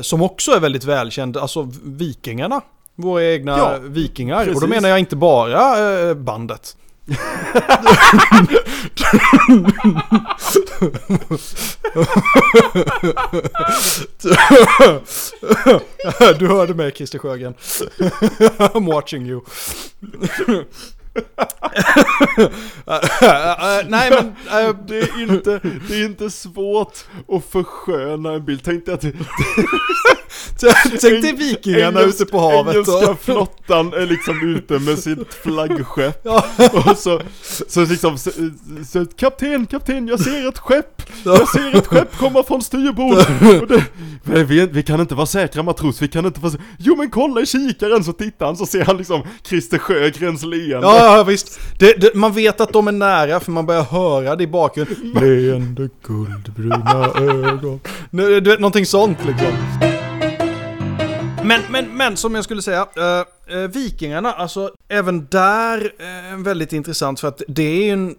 [0.01, 2.61] som också är väldigt välkänd, alltså vikingarna.
[2.95, 4.39] Våra egna Ja, vikingar.
[4.39, 4.69] Och då precis.
[4.69, 6.75] menar jag inte bara eh, bandet.
[16.39, 17.53] Du hörde mig Christer Sjögren.
[18.57, 19.41] I'm watching you.
[23.87, 24.27] Nej men...
[24.67, 26.97] eh, Det är inte, det är inte svårt
[27.31, 28.61] att försköna en bild.
[28.63, 29.05] Tänk dig att
[31.01, 32.73] Tänk dig vikingarna ute på havet.
[32.75, 36.21] Engelska Och, flottan är liksom ute med sitt flaggskepp.
[36.23, 36.45] Ja.
[36.73, 37.21] Och så,
[37.67, 38.31] så liksom, så,
[38.87, 41.01] så, kapten, kapten, jag ser ett skepp!
[41.25, 43.17] Jag ser ett skepp komma från styrbord!
[44.23, 47.09] Det, vi, vi kan inte vara säkra matros, vi kan inte vara sä- Jo men
[47.09, 50.87] kolla i kikaren så tittar han så ser han liksom Christer Sjögrens leende.
[50.87, 51.59] ja, ja visst.
[51.77, 55.11] Det, det, man vet att de är nära för man börjar höra det i bakgrunden.
[55.13, 57.79] Leende guldbruna ögon.
[58.11, 59.47] Du vet, någonting sånt liksom.
[61.43, 66.73] Men, men, men som jag skulle säga, eh, eh, Vikingarna, alltså även där eh, väldigt
[66.73, 68.15] intressant för att det är ju en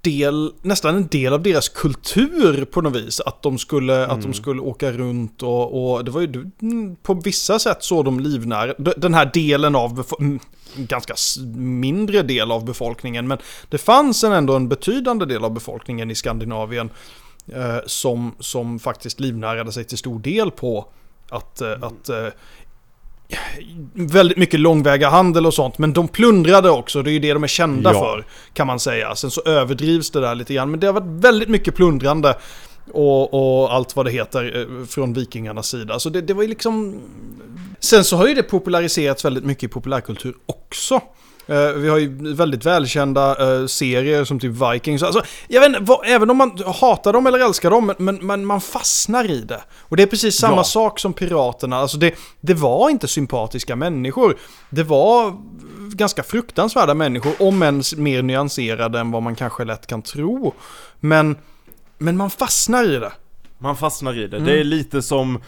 [0.00, 3.20] del, nästan en del av deras kultur på något vis.
[3.20, 7.14] Att de skulle, att de skulle åka runt och, och det var ju mm, på
[7.14, 8.74] vissa sätt så de livnär.
[8.96, 10.38] Den här delen av, mm,
[10.76, 11.14] ganska
[11.56, 16.14] mindre del av befolkningen, men det fanns en, ändå en betydande del av befolkningen i
[16.14, 16.90] Skandinavien
[17.46, 20.88] eh, som, som faktiskt livnärade sig till stor del på
[21.30, 22.26] att, eh, att eh,
[23.94, 25.78] väldigt mycket långväga handel och sånt.
[25.78, 28.00] Men de plundrade också, det är ju det de är kända Ja.
[28.00, 28.24] för.
[28.52, 29.14] Kan man säga.
[29.14, 30.70] Sen så överdrivs det där lite grann.
[30.70, 32.34] Men det har varit väldigt mycket plundrande.
[32.92, 35.98] Och, och allt vad det heter eh, från vikingarnas sida.
[35.98, 37.00] Så det, det var ju liksom...
[37.80, 41.00] Sen så har ju det populariserats väldigt mycket i populärkultur också.
[41.48, 45.02] Eh, vi har ju väldigt välkända eh, serier som typ Vikings.
[45.02, 48.46] Alltså, jag vet inte, vad, även om man hatar dem eller älskar dem, men, men
[48.46, 49.60] man fastnar i det.
[49.78, 50.64] Och det är precis samma Ja.
[50.64, 51.76] sak som Piraterna.
[51.76, 54.36] Alltså det, det var inte sympatiska människor.
[54.70, 55.34] Det var
[55.94, 60.54] ganska fruktansvärda människor, om än mer nyanserade än vad man kanske lätt kan tro.
[61.00, 61.36] Men,
[61.98, 63.12] men man fastnar i det.
[63.58, 64.36] Man fastnar i det.
[64.36, 64.46] Mm.
[64.48, 65.42] Det är lite som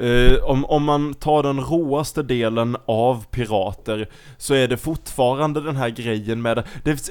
[0.00, 5.76] eh, om, om man tar den råaste delen av pirater så är det fortfarande den
[5.76, 7.10] här grejen med det.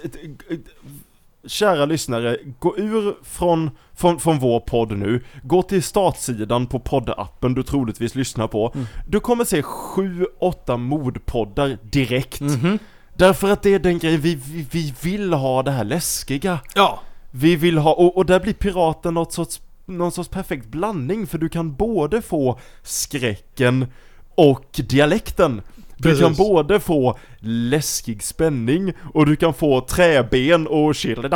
[1.48, 7.54] Kära lyssnare, gå ur från, från, från vår podd nu, gå till startsidan på poddappen
[7.54, 8.71] du troligtvis lyssnar på.
[8.76, 8.88] Mm.
[9.08, 12.41] Du kommer se 7-8 mordpoddar direkt.
[12.41, 12.80] Mhm.
[13.17, 16.60] Därför att det är den grejen, vi, vi, vi vill ha det här läskiga.
[16.76, 17.00] Ja,
[17.32, 21.38] Vi vill ha, och, och där blir piraten något sorts, någon sorts perfekt blandning för
[21.38, 23.88] du kan både få skräcken
[24.36, 25.62] och dialekten.
[25.98, 26.21] Du Precis.
[26.24, 31.26] kan både få läskig spänning och du kan få träben och chill.
[31.26, 31.28] I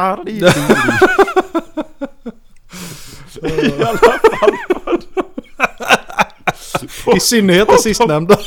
[3.84, 4.52] alla fall
[7.16, 8.38] i synnerhet det sistnämnda.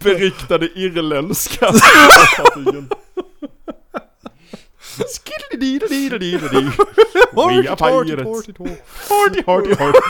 [0.00, 1.72] beryktade irländska.
[7.62, 8.46] We are pirates.
[9.08, 9.98] Hardy, hardy, hardy.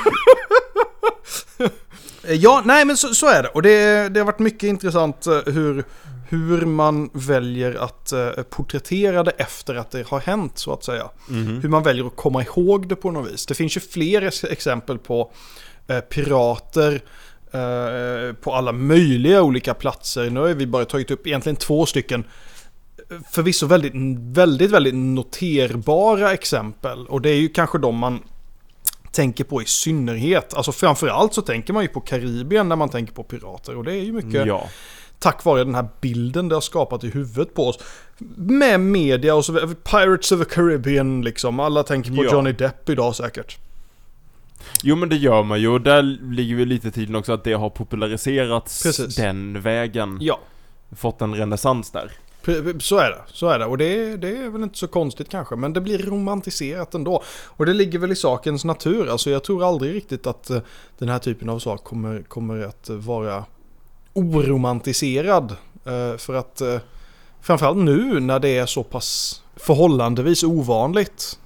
[2.29, 3.49] Ja, nej men så, så är det.
[3.49, 5.85] Och det, det har varit mycket intressant eh, hur,
[6.29, 11.11] hur man väljer att eh, porträttera det efter att det har hänt så att säga.
[11.63, 13.47] Hur man väljer att komma ihåg det på något vis.
[13.47, 15.33] Det finns ju fler ex- exempel på
[15.87, 16.93] eh, pirater
[17.53, 20.31] eh, på alla möjliga olika platser.
[20.31, 22.25] Nu har vi bara tagit upp egentligen två stycken
[23.31, 23.93] förvisso väldigt,
[24.37, 27.07] väldigt, väldigt noterbara exempel.
[27.07, 28.23] Och det är ju kanske de man
[29.11, 30.55] tänker på i synnerhet.
[30.55, 33.77] Alltså framförallt så tänker man ju på Karibien när man tänker på pirater.
[33.77, 34.69] Och det är ju mycket Ja.
[35.19, 37.79] tack vare den här bilden det har skapat i huvudet på oss.
[38.37, 39.53] Med media och så.
[39.75, 41.61] Pirates of the Caribbean liksom.
[41.61, 42.33] Alla tänker på Ja.
[42.33, 43.59] Johnny Depp idag säkert.
[44.83, 46.03] Jo men det gör man ju och där
[46.35, 49.17] ligger ju lite i tiden också att det har populariserats Precis.
[49.17, 50.19] den vägen.
[50.21, 50.41] Ja,
[50.97, 52.13] Fått en renässans där
[52.81, 53.23] så är det.
[53.27, 53.67] Så är det.
[53.67, 55.57] Och det, det är väl inte så konstigt kanske.
[55.57, 57.23] Men det blir romantiserat ändå.
[57.47, 59.09] Och det ligger väl i sakens natur.
[59.09, 60.61] Alltså jag tror aldrig riktigt att eh,
[60.99, 63.45] den här typen av sak kommer, kommer att vara
[64.13, 65.57] oromantiserad.
[65.85, 66.79] Eh, för att eh,
[67.41, 71.39] framförallt nu när det är så pass förhållandevis ovanligt.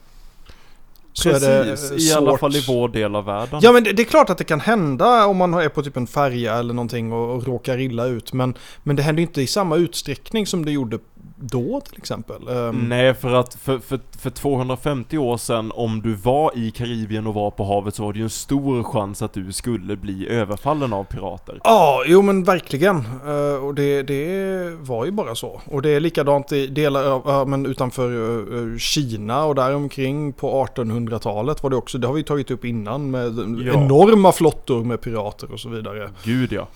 [1.17, 3.61] Så Precis, i alla fall i vår del av världen.
[3.63, 5.97] Ja men det, det är klart att det kan hända om man är på typ
[5.97, 8.33] en färja eller någonting och, och råkar illa ut.
[8.33, 10.99] Men, men det händer inte i samma utsträckning som det gjorde
[11.39, 12.49] då till exempel.
[12.49, 17.27] Ehm, Nej, för att för, för, för 250 år sedan, om du var i Karibien
[17.27, 20.29] och var på havet så var det ju en stor chans att du skulle bli
[20.29, 21.61] överfallen av pirater.
[21.65, 22.97] Ja, jo men verkligen.
[23.27, 25.61] Eh, och det, det var ju bara så.
[25.65, 30.67] Och det är likadant i delar av, men utanför eh, eh, Kina och däromkring på
[30.77, 31.99] 1800-talet var det också.
[31.99, 33.27] Det har vi tagit upp innan med
[33.67, 33.75] Ja.
[33.75, 36.11] enorma flottor med pirater och så vidare.
[36.25, 36.69] Gud ja.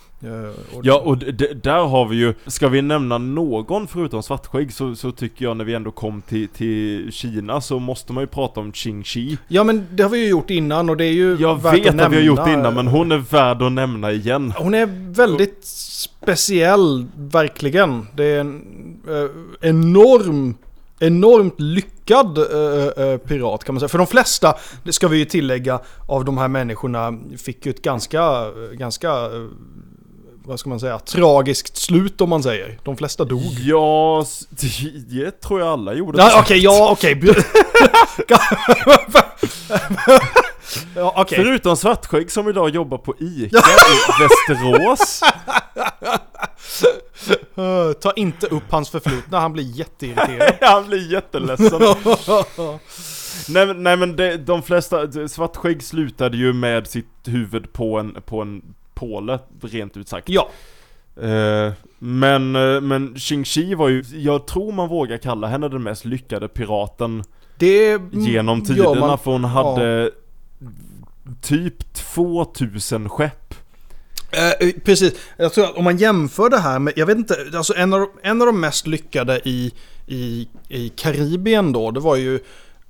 [0.82, 1.18] Ja, och
[1.62, 5.64] där har vi ju, ska vi nämna någon förutom Svartskägg så, så tycker jag när
[5.64, 9.38] vi ändå kom till, till Kina så måste man ju prata om Qing Shi.
[9.48, 12.00] ja men det har vi ju gjort innan och det är ju Jag värt vet
[12.00, 14.52] att vi har gjort det innan men hon är värd att nämna igen.
[14.56, 18.06] Hon är väldigt speciell, verkligen.
[18.14, 18.62] Det är en
[19.08, 20.54] eh, enorm,
[20.98, 23.88] enormt lyckad eh, eh, pirat kan man säga.
[23.88, 24.54] För de flesta,
[24.84, 29.10] det ska vi ju tillägga, av de här människorna fick ju ett ganska, ganska,
[30.44, 32.78] vad ska man säga, tragiskt slut om man säger.
[32.82, 33.52] De flesta dog.
[33.58, 34.24] Ja,
[35.10, 36.18] det tror jag alla gjorde.
[36.18, 37.20] Ja, okej, ja, okej.
[40.94, 41.38] ja, okej.
[41.38, 45.20] Förutom Svartskägg som idag jobbar på ICA i Västerås.
[47.54, 50.54] Eh, Ta inte upp hans förflutna, han blir jätteirriterad.
[50.60, 51.82] Han blir jätteledsen.
[53.48, 58.42] nej, nej men det, de flesta, Svartskägg slutade ju med sitt huvud på en, på
[58.42, 58.62] en
[59.00, 60.28] påle, rent ut sagt.
[60.28, 60.50] ja,
[61.16, 65.82] Eh, men, eh, men Xing Shi var ju, jag tror man vågar kalla henne den
[65.82, 67.24] mest lyckade piraten
[67.58, 69.18] det genom tiderna man.
[69.18, 70.10] för hon hade
[71.40, 73.54] typ 2000 skepp.
[74.30, 75.12] Eh, eh, precis.
[75.36, 78.06] Jag tror att om man jämför det här med, jag vet inte, alltså en av,
[78.22, 79.72] en av de mest lyckade i,
[80.06, 82.40] i, i Karibien då, det var ju,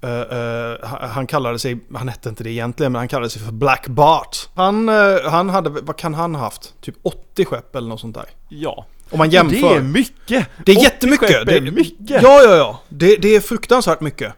[0.02, 3.52] eh, eh, han- kallade sig, han hette inte det egentligen, men han kallade sig för
[3.52, 4.48] Black Bart.
[4.54, 4.94] Han, eh,
[5.30, 6.74] han hade, vad kan han ha haft?
[6.80, 8.26] Typ 80 skepp eller något sånt där.
[8.48, 8.86] Ja.
[9.10, 9.70] Om man Och jämför.
[9.70, 10.46] Det är mycket!
[10.66, 11.28] Det är 80 jättemycket.
[11.28, 12.22] skepp Det är mycket!
[12.22, 12.80] Ja, ja, ja.
[12.88, 14.32] Det, det är fruktansvärt mycket.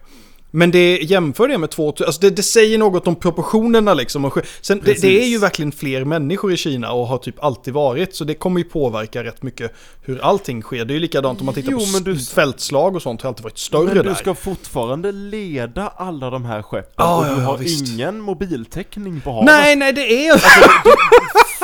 [0.55, 4.25] Men det jämför det med 2000, alltså det, det säger något om proportionerna liksom.
[4.25, 7.75] Och, sen, det, det är ju verkligen fler människor i Kina och har typ alltid
[7.75, 8.15] varit.
[8.17, 10.85] Så det kommer ju påverka rätt mycket hur allting sker.
[10.85, 13.29] Det är ju likadant om man tittar Jo, på men du- fältslag och sånt har
[13.29, 14.03] alltid varit större Men där.
[14.05, 17.93] du ska fortfarande leda alla de här skeppen Ja, och du ja, har visst.
[17.93, 19.47] ingen mobiltäckning på havet.
[19.47, 20.43] Nej, nej det är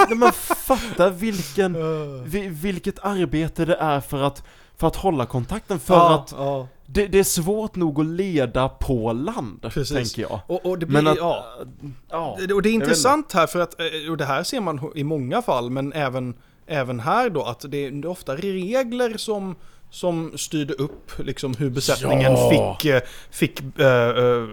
[0.09, 1.77] Nej, men fatta vilken,
[2.25, 4.43] vi, vilket arbete det är för att,
[4.77, 5.81] för att hålla kontakten.
[5.81, 6.69] För ja, att ja.
[6.91, 9.97] Det, det är svårt nog att leda på land, Precis.
[9.97, 10.41] tänker jag.
[10.47, 11.45] Och, och det blir, Men att, ja.
[12.11, 12.39] ja.
[12.55, 15.43] Och det är intressant här för att, eh, och det här ser man i många
[15.43, 16.35] fall, men även,
[16.67, 19.57] även här då, att det är ofta regler som,
[19.91, 22.77] som styrde upp liksom hur besättningen Ja.
[22.81, 24.45] fick, eh, fick eh,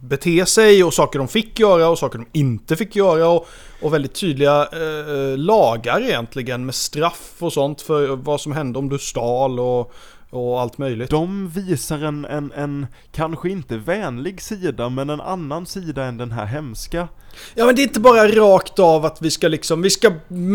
[0.00, 3.28] bete sig och saker de fick göra och saker de inte fick göra.
[3.28, 3.48] Och,
[3.82, 8.88] och väldigt tydliga eh, lagar egentligen med straff och sånt för vad som hände om
[8.88, 9.92] du stal och,
[10.32, 11.10] och allt möjligt.
[11.10, 16.32] De visar en, en, en, kanske inte vänlig sida, men en annan sida än den
[16.32, 17.08] här hemska.
[17.54, 20.12] Ja men det är inte bara rakt av att vi ska liksom, vi ska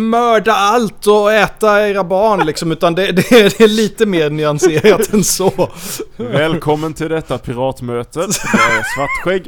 [0.10, 4.30] mörda allt och äta era barn liksom, utan det, det, är, det är lite mer
[4.30, 5.70] nyanserat än så.
[6.18, 8.20] Välkommen till detta piratmöte.
[8.20, 9.48] Jag är Svartskägg.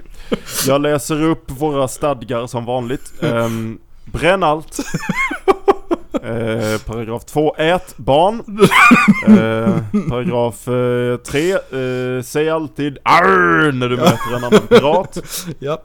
[0.68, 3.24] Jag läser upp våra stadgar som vanligt.
[3.24, 4.80] Ehm, bränn allt.
[6.14, 7.56] Eh, paragraf 2.
[7.58, 8.44] Ät barn.
[9.28, 10.66] Eh, paragraf
[11.24, 11.52] 3.
[11.52, 15.18] Eh, säg alltid arr när du möter en annan pirat.
[15.60, 15.82] Ja.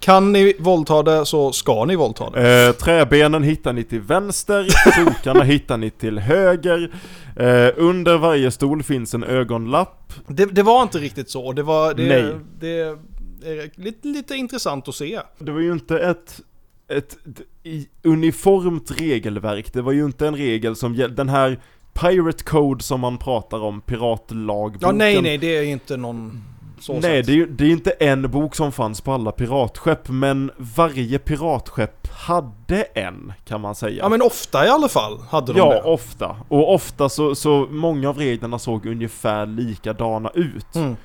[0.00, 2.66] Kan ni våldta det så ska ni våldta det.
[2.66, 6.94] Eh, träbenen hittar ni till vänster, krokarna hittar ni till höger.
[7.36, 10.12] Eh, under varje stol finns en ögonlapp.
[10.26, 11.52] Det, det var inte riktigt så.
[11.52, 12.34] Det var, det, Nej.
[12.60, 15.20] det är lite, lite intressant att se.
[15.38, 16.40] Det var ju inte ett,
[16.88, 17.16] ett,
[17.64, 19.72] ett uniformt regelverk.
[19.72, 21.60] Det var ju inte en regel som gäll- den här
[21.92, 24.78] Pirate Code som man pratar om, piratlagboken.
[24.80, 26.42] Ja nej nej, det är inte någon
[26.80, 30.08] så Nej, det är ju det är inte en bok som fanns på alla piratskepp,
[30.08, 33.96] men varje piratskepp hade en, kan man säga.
[34.02, 35.82] Ja men ofta i alla fall hade de Ja, det.
[35.82, 36.36] ofta.
[36.48, 40.74] Och ofta så, så många av reglerna såg ungefär likadana ut.
[40.74, 40.96] Mm.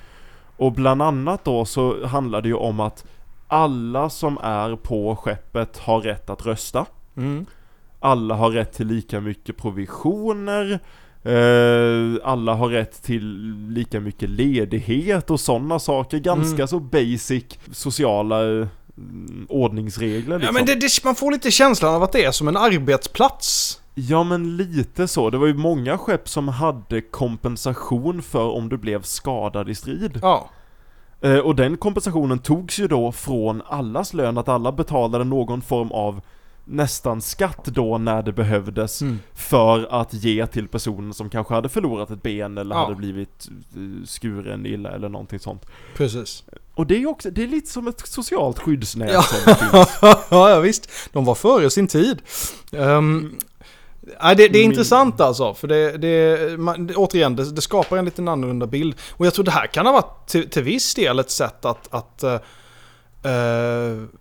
[0.56, 3.04] Och bland annat då så handlar det ju om att
[3.50, 6.86] alla som är på skeppet har rätt att rösta.
[7.16, 7.46] Mm.
[8.00, 10.80] Alla har rätt till lika mycket provisioner.
[11.22, 16.18] Eh, alla har rätt till lika mycket ledighet och sådana saker.
[16.18, 16.68] Ganska Mm.
[16.68, 18.66] så basic sociala eh,
[19.48, 20.40] ordningsregler liksom.
[20.42, 23.76] Ja men det, det, man får lite känslan av att det är som en arbetsplats.
[23.94, 25.30] Ja men lite så.
[25.30, 30.18] Det var ju många skepp som hade kompensation för om du blev skadad i strid.
[30.22, 30.50] Ja.
[31.20, 35.90] Eh, och den kompensationen togs ju då från allas lön, att alla betalade någon form
[35.92, 36.20] av
[36.64, 39.18] nästan skatt då när det behövdes Mm.
[39.34, 42.82] för att ge till personen som kanske hade förlorat ett ben eller Ja.
[42.82, 45.66] hade blivit eh, skuren illa eller någonting sånt.
[45.96, 46.44] Precis.
[46.74, 49.22] Och det är ju också, det är lite som ett socialt skyddsnät Ja.
[49.22, 49.88] som finns.
[50.30, 50.90] ja, ja visst.
[51.12, 52.22] De var före sin tid.
[52.72, 53.38] Um,
[54.22, 55.54] nej, det, det är intressant alltså.
[55.54, 58.94] För det, det, man, återigen, det, det skapar en liten annorlunda bild.
[59.10, 61.94] Och jag tror det här kan ha varit till, till viss del ett sätt att,
[61.94, 62.38] att eh,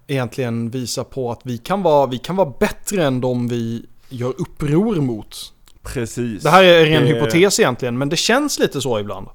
[0.08, 4.34] egentligen visa på att vi kan, vara, vi kan vara bättre än de vi gör
[4.38, 5.54] uppror mot.
[5.84, 6.44] Precis.
[6.44, 9.28] Det här är en ren Det- hypotes egentligen, men det känns lite så ibland.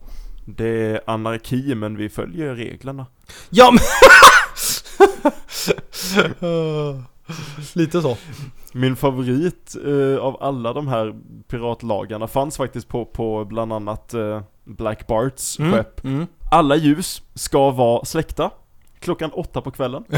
[0.46, 3.06] Det är anarki men vi följer reglerna.
[3.50, 3.80] Ja, men...
[7.74, 8.16] Lite så.
[8.72, 11.14] Min favorit eh, av alla de här
[11.48, 16.04] piratlagarna fanns faktiskt på, på bland annat eh, Black Barts Mm, skepp.
[16.04, 16.26] mm.
[16.50, 18.50] Alla ljus ska vara släckta
[18.98, 20.04] klockan åtta på kvällen.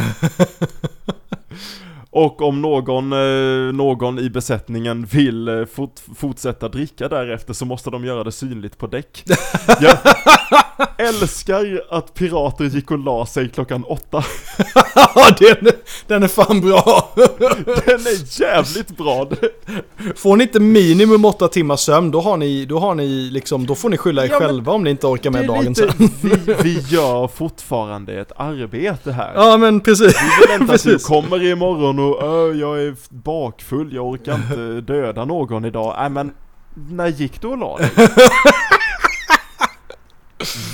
[2.16, 7.90] Och om någon, eh, någon i besättningen vill eh, fort, fortsätta dricka därefter så måste
[7.90, 9.24] de göra det synligt på däck.
[9.80, 9.98] Jag
[10.98, 14.24] älskar att pirater gick och la sig klockan åtta.
[15.38, 15.72] Den,
[16.06, 17.12] den är fan bra.
[17.86, 19.28] Den är jävligt bra.
[20.16, 23.74] Får ni inte minimum åtta timmars sömn, då har ni, då har ni liksom, då
[23.74, 26.10] får ni skylla er Ja, själva om ni inte orkar med dagen lite, sen.
[26.22, 29.32] vi, vi gör fortfarande ett arbete här.
[29.34, 30.16] Ja men precis.
[30.22, 34.80] Vi vill inte att du kommer imorgon och "Ö, jag är bakfull, jag orkar inte
[34.92, 35.94] döda någon idag.
[35.98, 36.32] Nej men,
[36.74, 37.90] när gick du och la dig?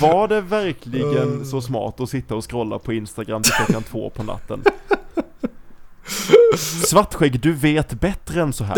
[0.01, 4.23] Var det verkligen så smart att sitta och scrolla på Instagram till klockan två på
[4.23, 4.63] natten?
[6.85, 8.75] Svartskägg, du vet bättre än så här.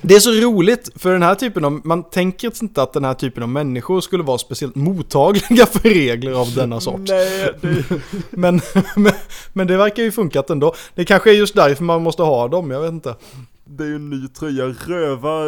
[0.00, 3.14] Det är så roligt för den här typen av, man tänker inte att den här
[3.14, 7.00] typen av människor skulle vara speciellt mottagliga för regler av denna sort.
[7.08, 7.84] Nej, det,
[8.30, 8.60] Men,
[8.96, 9.12] men,
[9.52, 10.74] men det verkar ju funkat ändå.
[10.94, 13.16] Det kanske är just därför man måste ha dem, jag vet inte.
[13.64, 15.44] Det är ju en ny tröja, röva,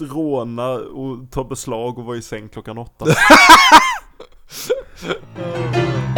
[0.00, 3.06] råna och ta beslag och vara i säng klockan åtta.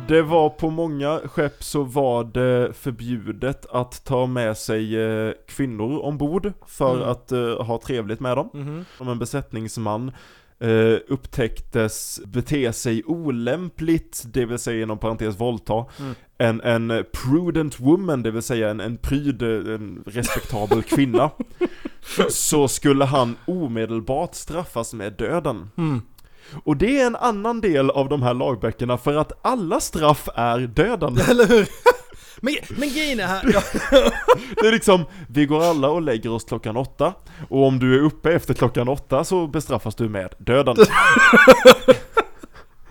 [0.07, 5.99] Det var på många skepp så var det förbjudet att ta med sig eh, kvinnor
[6.05, 7.09] ombord för Mm.
[7.09, 8.49] att eh, ha trevligt med dem.
[8.53, 8.85] Mhm.
[8.99, 10.11] Om en besättningsman
[10.59, 16.15] eh, upptäcktes bete sig olämpligt, det vill säga inom parentes våldta, Mm.
[16.37, 21.29] en, en prudent woman, det vill säga en, en pryd, en respektabel kvinna,
[22.29, 25.69] så skulle han omedelbart straffas med döden.
[25.77, 26.01] Mm.
[26.63, 30.59] Och det är en annan del av de här lagböckerna för att alla straff är
[30.59, 31.17] döden.
[31.29, 31.67] Eller hur?
[32.41, 33.41] Men, men grejen är här,
[34.61, 37.13] Det är liksom, vi går alla och lägger oss klockan åtta
[37.49, 40.75] och om du är uppe efter klockan åtta så bestraffas du med döden.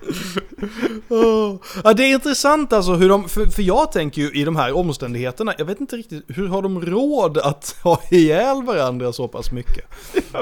[1.84, 4.76] Ja, det är intressant alltså hur de, för, för jag tänker ju i de här
[4.76, 9.52] omständigheterna, jag vet inte riktigt, hur har de råd att ha ihjäl varandra så pass
[9.52, 9.84] mycket?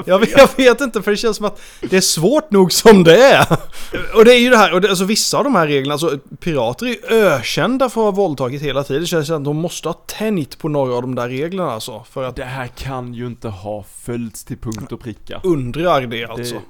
[0.05, 3.03] Jag vet, jag vet inte, för det känns som att det är svårt nog som
[3.03, 3.47] det är.
[4.15, 6.17] Och det är ju det här, och det, alltså vissa av de här reglerna, alltså
[6.39, 9.01] pirater är ju ökända för att ha våldtagit hela tiden.
[9.01, 12.03] Det känns som att de måste ha tänjt på några av de där reglerna alltså,
[12.11, 15.41] för att Det här kan ju inte ha följts till punkt och pricka.
[15.43, 16.55] undrar det alltså.
[16.55, 16.61] Det,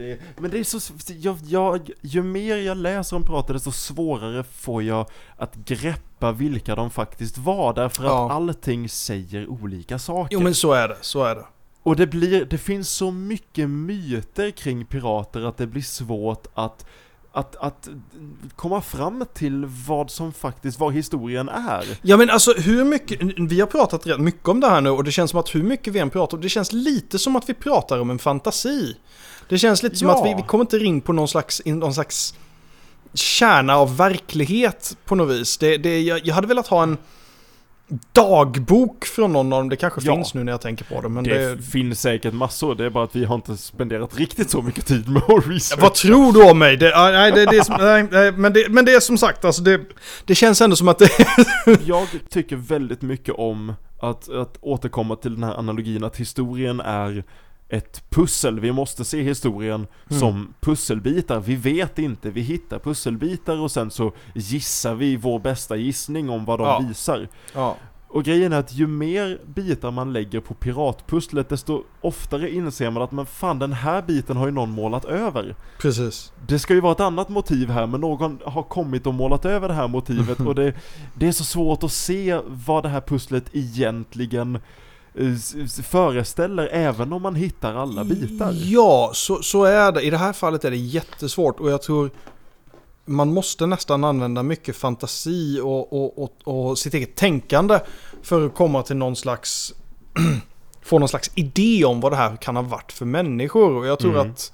[0.00, 4.44] det, men det är så, jag, jag, ju mer jag läser om pirater desto svårare
[4.44, 8.32] får jag att greppa vilka de faktiskt var därför att Ja.
[8.32, 10.34] allting säger olika saker.
[10.36, 11.44] Jo men så är det, så är det.
[11.82, 16.86] Och det blir, det finns så mycket myter kring pirater att det blir svårt att
[17.32, 17.88] att, att
[18.56, 21.98] komma fram till vad som faktiskt, vad historien är.
[22.02, 23.20] Ja men alltså hur mycket,
[23.50, 25.62] vi har pratat rätt mycket om det här nu och det känns som att hur
[25.62, 28.96] mycket vi än pratar om, det känns lite som att vi pratar om en fantasi.
[29.50, 30.18] Det känns lite som Ja.
[30.18, 32.34] att vi, vi kommer inte in på någon slags, någon slags
[33.14, 35.58] kärna av verklighet på något vis.
[35.58, 36.96] Det, det, jag, jag hade velat ha en
[38.12, 40.14] dagbok från någon av dem, det kanske Ja.
[40.14, 41.62] finns nu när jag tänker på det men Det, det...
[41.62, 45.08] finns säkert massor, det är bara att vi har inte spenderat riktigt så mycket tid
[45.08, 45.82] med att researcha.
[45.82, 46.76] Vad tror du om mig?
[46.76, 49.62] Det, ah, nej, det, det nej, nej, men, det, men det är som sagt, alltså
[49.62, 49.80] det,
[50.24, 51.10] det känns ändå som att det...
[51.84, 57.24] Jag tycker väldigt mycket om att, att återkomma till den här analogin att historien är
[57.70, 58.60] ett pussel.
[58.60, 60.20] Vi måste se historien Mm.
[60.20, 61.40] som pusselbitar.
[61.40, 66.44] Vi vet inte, vi hittar pusselbitar och sen så gissar vi vår bästa gissning om
[66.44, 66.78] vad de Ja.
[66.88, 67.28] visar.
[67.54, 67.76] Ja.
[68.12, 73.02] Och grejen är att ju mer bitar man lägger på piratpusslet desto oftare inser man
[73.02, 75.54] att men fan den här biten har ju någon målat över.
[75.80, 76.32] Precis.
[76.46, 79.68] Det ska ju vara ett annat motiv här men någon har kommit och målat över
[79.68, 80.72] det här motivet och det,
[81.14, 84.58] det är så svårt att se vad det här pusslet egentligen
[85.84, 88.52] föreställer även om man hittar alla bitar.
[88.54, 90.02] Ja, så, så är det.
[90.02, 92.10] I det här fallet är det jättesvårt och jag tror
[93.04, 97.78] man måste nästan använda mycket fantasi och, och, och, och sitt eget tänkande
[98.22, 99.74] för att komma till någon slags
[100.82, 103.76] få någon slags idé om vad det här kan ha varit för människor.
[103.76, 104.30] Och jag tror Mm.
[104.30, 104.52] att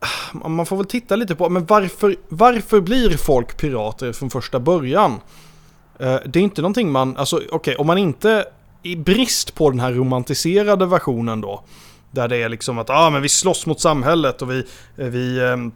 [0.00, 4.60] ah, man får väl titta lite på, men varför, varför blir folk pirater från första
[4.60, 5.12] början?
[5.98, 8.44] Eh, det är inte någonting man, alltså okej, om man inte
[8.82, 11.64] i brist på den här romantiserade versionen då,
[12.10, 14.58] där det är liksom att ah, men vi slåss mot samhället och vi,
[14.98, 15.72] eh, vi, ehm,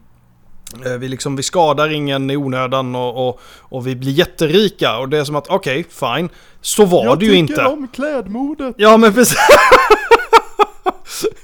[0.87, 4.99] eh, vi, liksom, vi skadar ingen i onödan och, och, och vi blir jätterika.
[4.99, 6.29] Och det är som att okej, fine.
[6.61, 7.65] Så var Jag det ju tycker inte.
[7.67, 8.75] om klädmodet!
[8.79, 9.39] Ja men precis.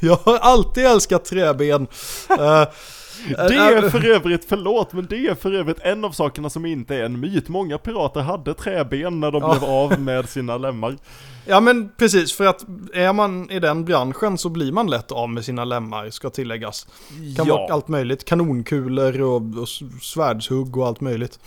[0.01, 1.87] Jag har alltid älskat träben.
[3.27, 6.95] Det är för övrigt, förlåt, men det är för övrigt en av sakerna som inte
[6.97, 7.49] är en myt.
[7.49, 9.51] Många pirater hade träben när de Ja.
[9.53, 10.97] blev av med sina lemmar.
[11.47, 12.65] Ja men precis, för att
[12.95, 16.87] är man i den branschen så blir man lätt av med sina lemmar, ska tilläggas.
[17.37, 19.69] Kan vara allt möjligt, kanonkulor och, och
[20.03, 21.39] svärdshugg och allt möjligt.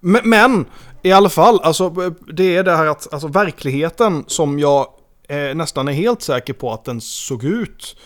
[0.00, 0.66] Men, men
[1.02, 1.90] i alla fall, alltså
[2.32, 4.86] det är det här att alltså, verkligheten som jag
[5.28, 7.96] eh, nästan är helt säker på att den såg ut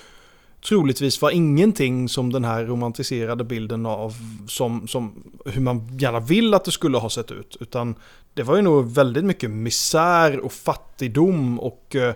[0.69, 4.15] troligtvis var ingenting som den här romantiserade bilden av
[4.49, 7.57] som, som hur man gärna vill att det skulle ha sett ut.
[7.61, 7.95] Utan
[8.35, 12.15] det var ju nog väldigt mycket misär och fattigdom och, eh,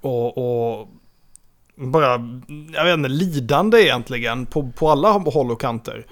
[0.00, 0.88] och, och
[1.76, 2.40] bara,
[2.74, 6.06] jag vet inte, lidande egentligen på, på alla håll och kanter.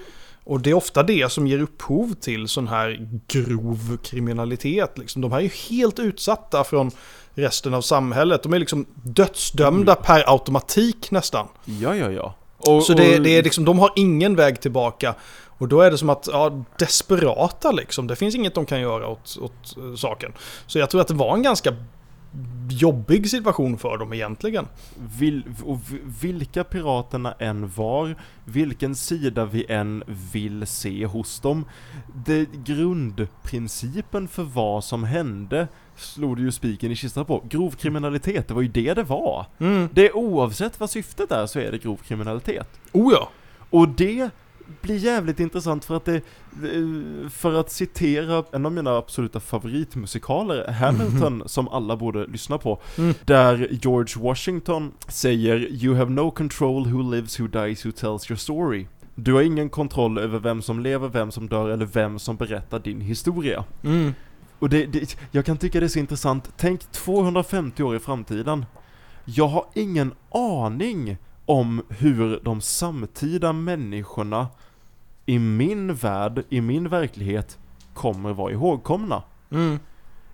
[0.47, 4.99] Och det är ofta det som ger upphov till sån här grov kriminalitet.
[4.99, 5.23] Liksom.
[5.23, 6.91] De här är ju helt utsatta från
[7.35, 8.43] resten av samhället.
[8.43, 11.47] De är liksom dödsdömda per automatik nästan.
[11.65, 12.35] Ja, ja, ja.
[12.59, 15.15] Och, Så det, det är liksom, de har ingen väg tillbaka.
[15.59, 18.07] Och då är det som att, ja, desperata liksom.
[18.07, 20.33] Det finns inget de kan göra åt, åt eh, saken.
[20.67, 21.77] Så jag tror att det var en ganska
[22.71, 24.67] jobbig situation för dem egentligen.
[25.19, 25.79] Vil, och
[26.23, 31.65] vilka piraterna än var, vilken sida vi än vill se hos dem,
[32.27, 37.43] det grundprincipen för vad som hände slog det ju spiken i kistan på.
[37.49, 39.47] Grov kriminalitet, det var ju det det var.
[39.59, 39.89] Mm.
[39.93, 42.81] Det är oavsett vad syftet är så är det grov kriminalitet.
[42.93, 43.29] Oh ja.
[43.71, 44.31] Och det
[44.87, 46.21] blir jävligt intressant för att det,
[47.31, 53.15] för att citera en av mina absoluta favoritmusikaler, Hamilton, som alla borde lyssna på, Mm.
[53.25, 58.37] där George Washington säger You have no control who lives, who dies, who tells your
[58.39, 58.87] story.
[59.15, 62.79] Du har ingen kontroll över vem som lever, vem som dör eller vem som berättar
[62.79, 63.65] din historia.
[63.83, 64.13] Mm.
[64.59, 66.51] Och det, det, jag kan tycka det är så intressant.
[66.57, 68.65] Tänk 250 år i framtiden.
[69.25, 71.17] Jag har ingen aning
[71.47, 74.47] om hur de samtida människorna
[75.27, 77.59] i min värld, i min verklighet,
[77.95, 79.23] kommer vara ihågkomna.
[79.51, 79.79] Mm.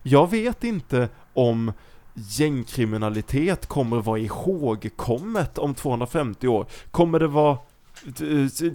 [0.03, 1.72] Jag vet inte om
[2.14, 6.66] gängkriminalitet kommer vara ihågkommet om 250 år.
[6.90, 7.59] Kommer det vara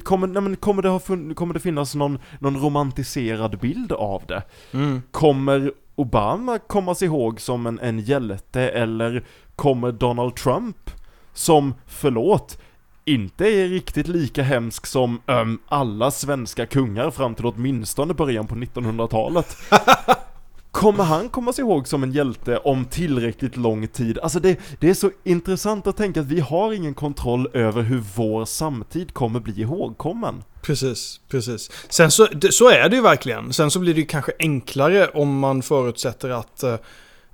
[0.03, 4.23] Kommer, nej men kommer, det ha fun- kommer det finnas någon, någon romantiserad bild av
[4.27, 4.43] det?
[4.71, 5.01] Mm.
[5.11, 10.91] Kommer Obama kommas ihåg som en, en hjälte eller kommer Donald Trump
[11.33, 12.61] som, förlåt,
[13.07, 18.55] inte är riktigt lika hemsk som ehm, alla svenska kungar fram till åtminstone början på
[18.55, 19.57] 1900-talet.
[20.71, 24.19] Kommer han kommas ihåg som en hjälte om tillräckligt lång tid?
[24.19, 28.03] Alltså det, det är så intressant att tänka att vi har ingen kontroll över hur
[28.15, 30.43] vår samtid kommer bli ihågkommen.
[30.61, 31.71] Precis, precis.
[31.89, 33.53] Sen så, så är det ju verkligen.
[33.53, 36.75] Sen så blir det ju kanske enklare om man förutsätter att eh,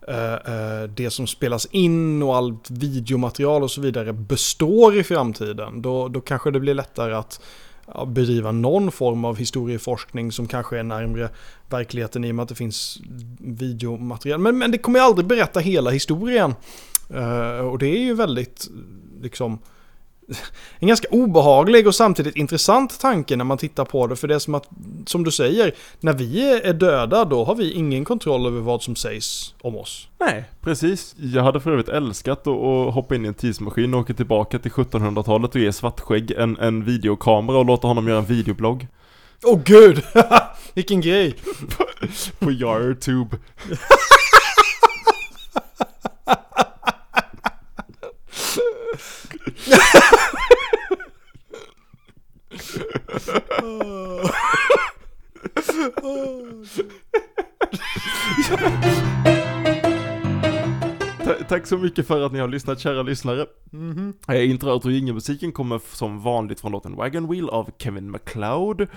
[0.07, 5.81] Eh, eh, det som spelas in och allt videomaterial och så vidare består i framtiden.
[5.81, 7.41] Då, då kanske det blir lättare att
[8.07, 11.29] bedriva någon form av historieforskning som kanske är närmre
[11.69, 12.99] verkligheten i och med att det finns
[13.39, 14.39] videomaterial.
[14.39, 16.55] Men, men det kommer ju aldrig berätta hela historien.
[17.09, 18.67] Eh, och det är ju väldigt,
[19.21, 19.59] liksom,
[20.79, 24.15] en ganska obehaglig och samtidigt intressant tanke när man tittar på det.
[24.15, 24.69] För det är som att,
[25.05, 28.95] som du säger, när vi är döda då har vi ingen kontroll över vad som
[28.95, 30.07] sägs om oss.
[30.19, 31.15] Nej, precis.
[31.17, 34.71] Jag hade för övrigt älskat att hoppa in i en tidsmaskin och åka tillbaka till
[34.71, 38.87] 1700-talet och ge Svartskägg en, en videokamera och låta honom göra en videoblogg.
[39.43, 40.03] Åh gud!
[40.73, 41.35] Vilken grej!
[42.39, 43.37] På YouTube.
[61.63, 63.45] Tack så mycket för att ni har lyssnat kära lyssnare.
[63.71, 64.13] Mhm.
[64.27, 68.87] Eh, Intro, outro, jingelmusiken kommer som vanligt från låten Wagon Wheel av Kevin MacLeod.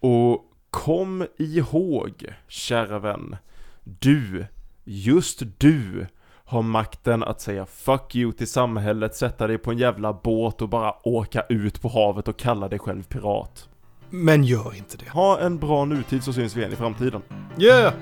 [0.00, 3.36] Och kom ihåg, kära vän,
[3.84, 4.46] du,
[4.84, 6.06] just du,
[6.44, 10.68] har makten att säga 'fuck you' till samhället, sätta dig på en jävla båt och
[10.68, 13.68] bara åka ut på havet och kalla dig själv pirat.
[14.10, 15.10] Men gör inte det.
[15.10, 17.22] Ha en bra nutid så syns vi igen i framtiden.
[17.58, 17.92] Yeah!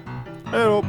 [0.45, 0.85] Hej då!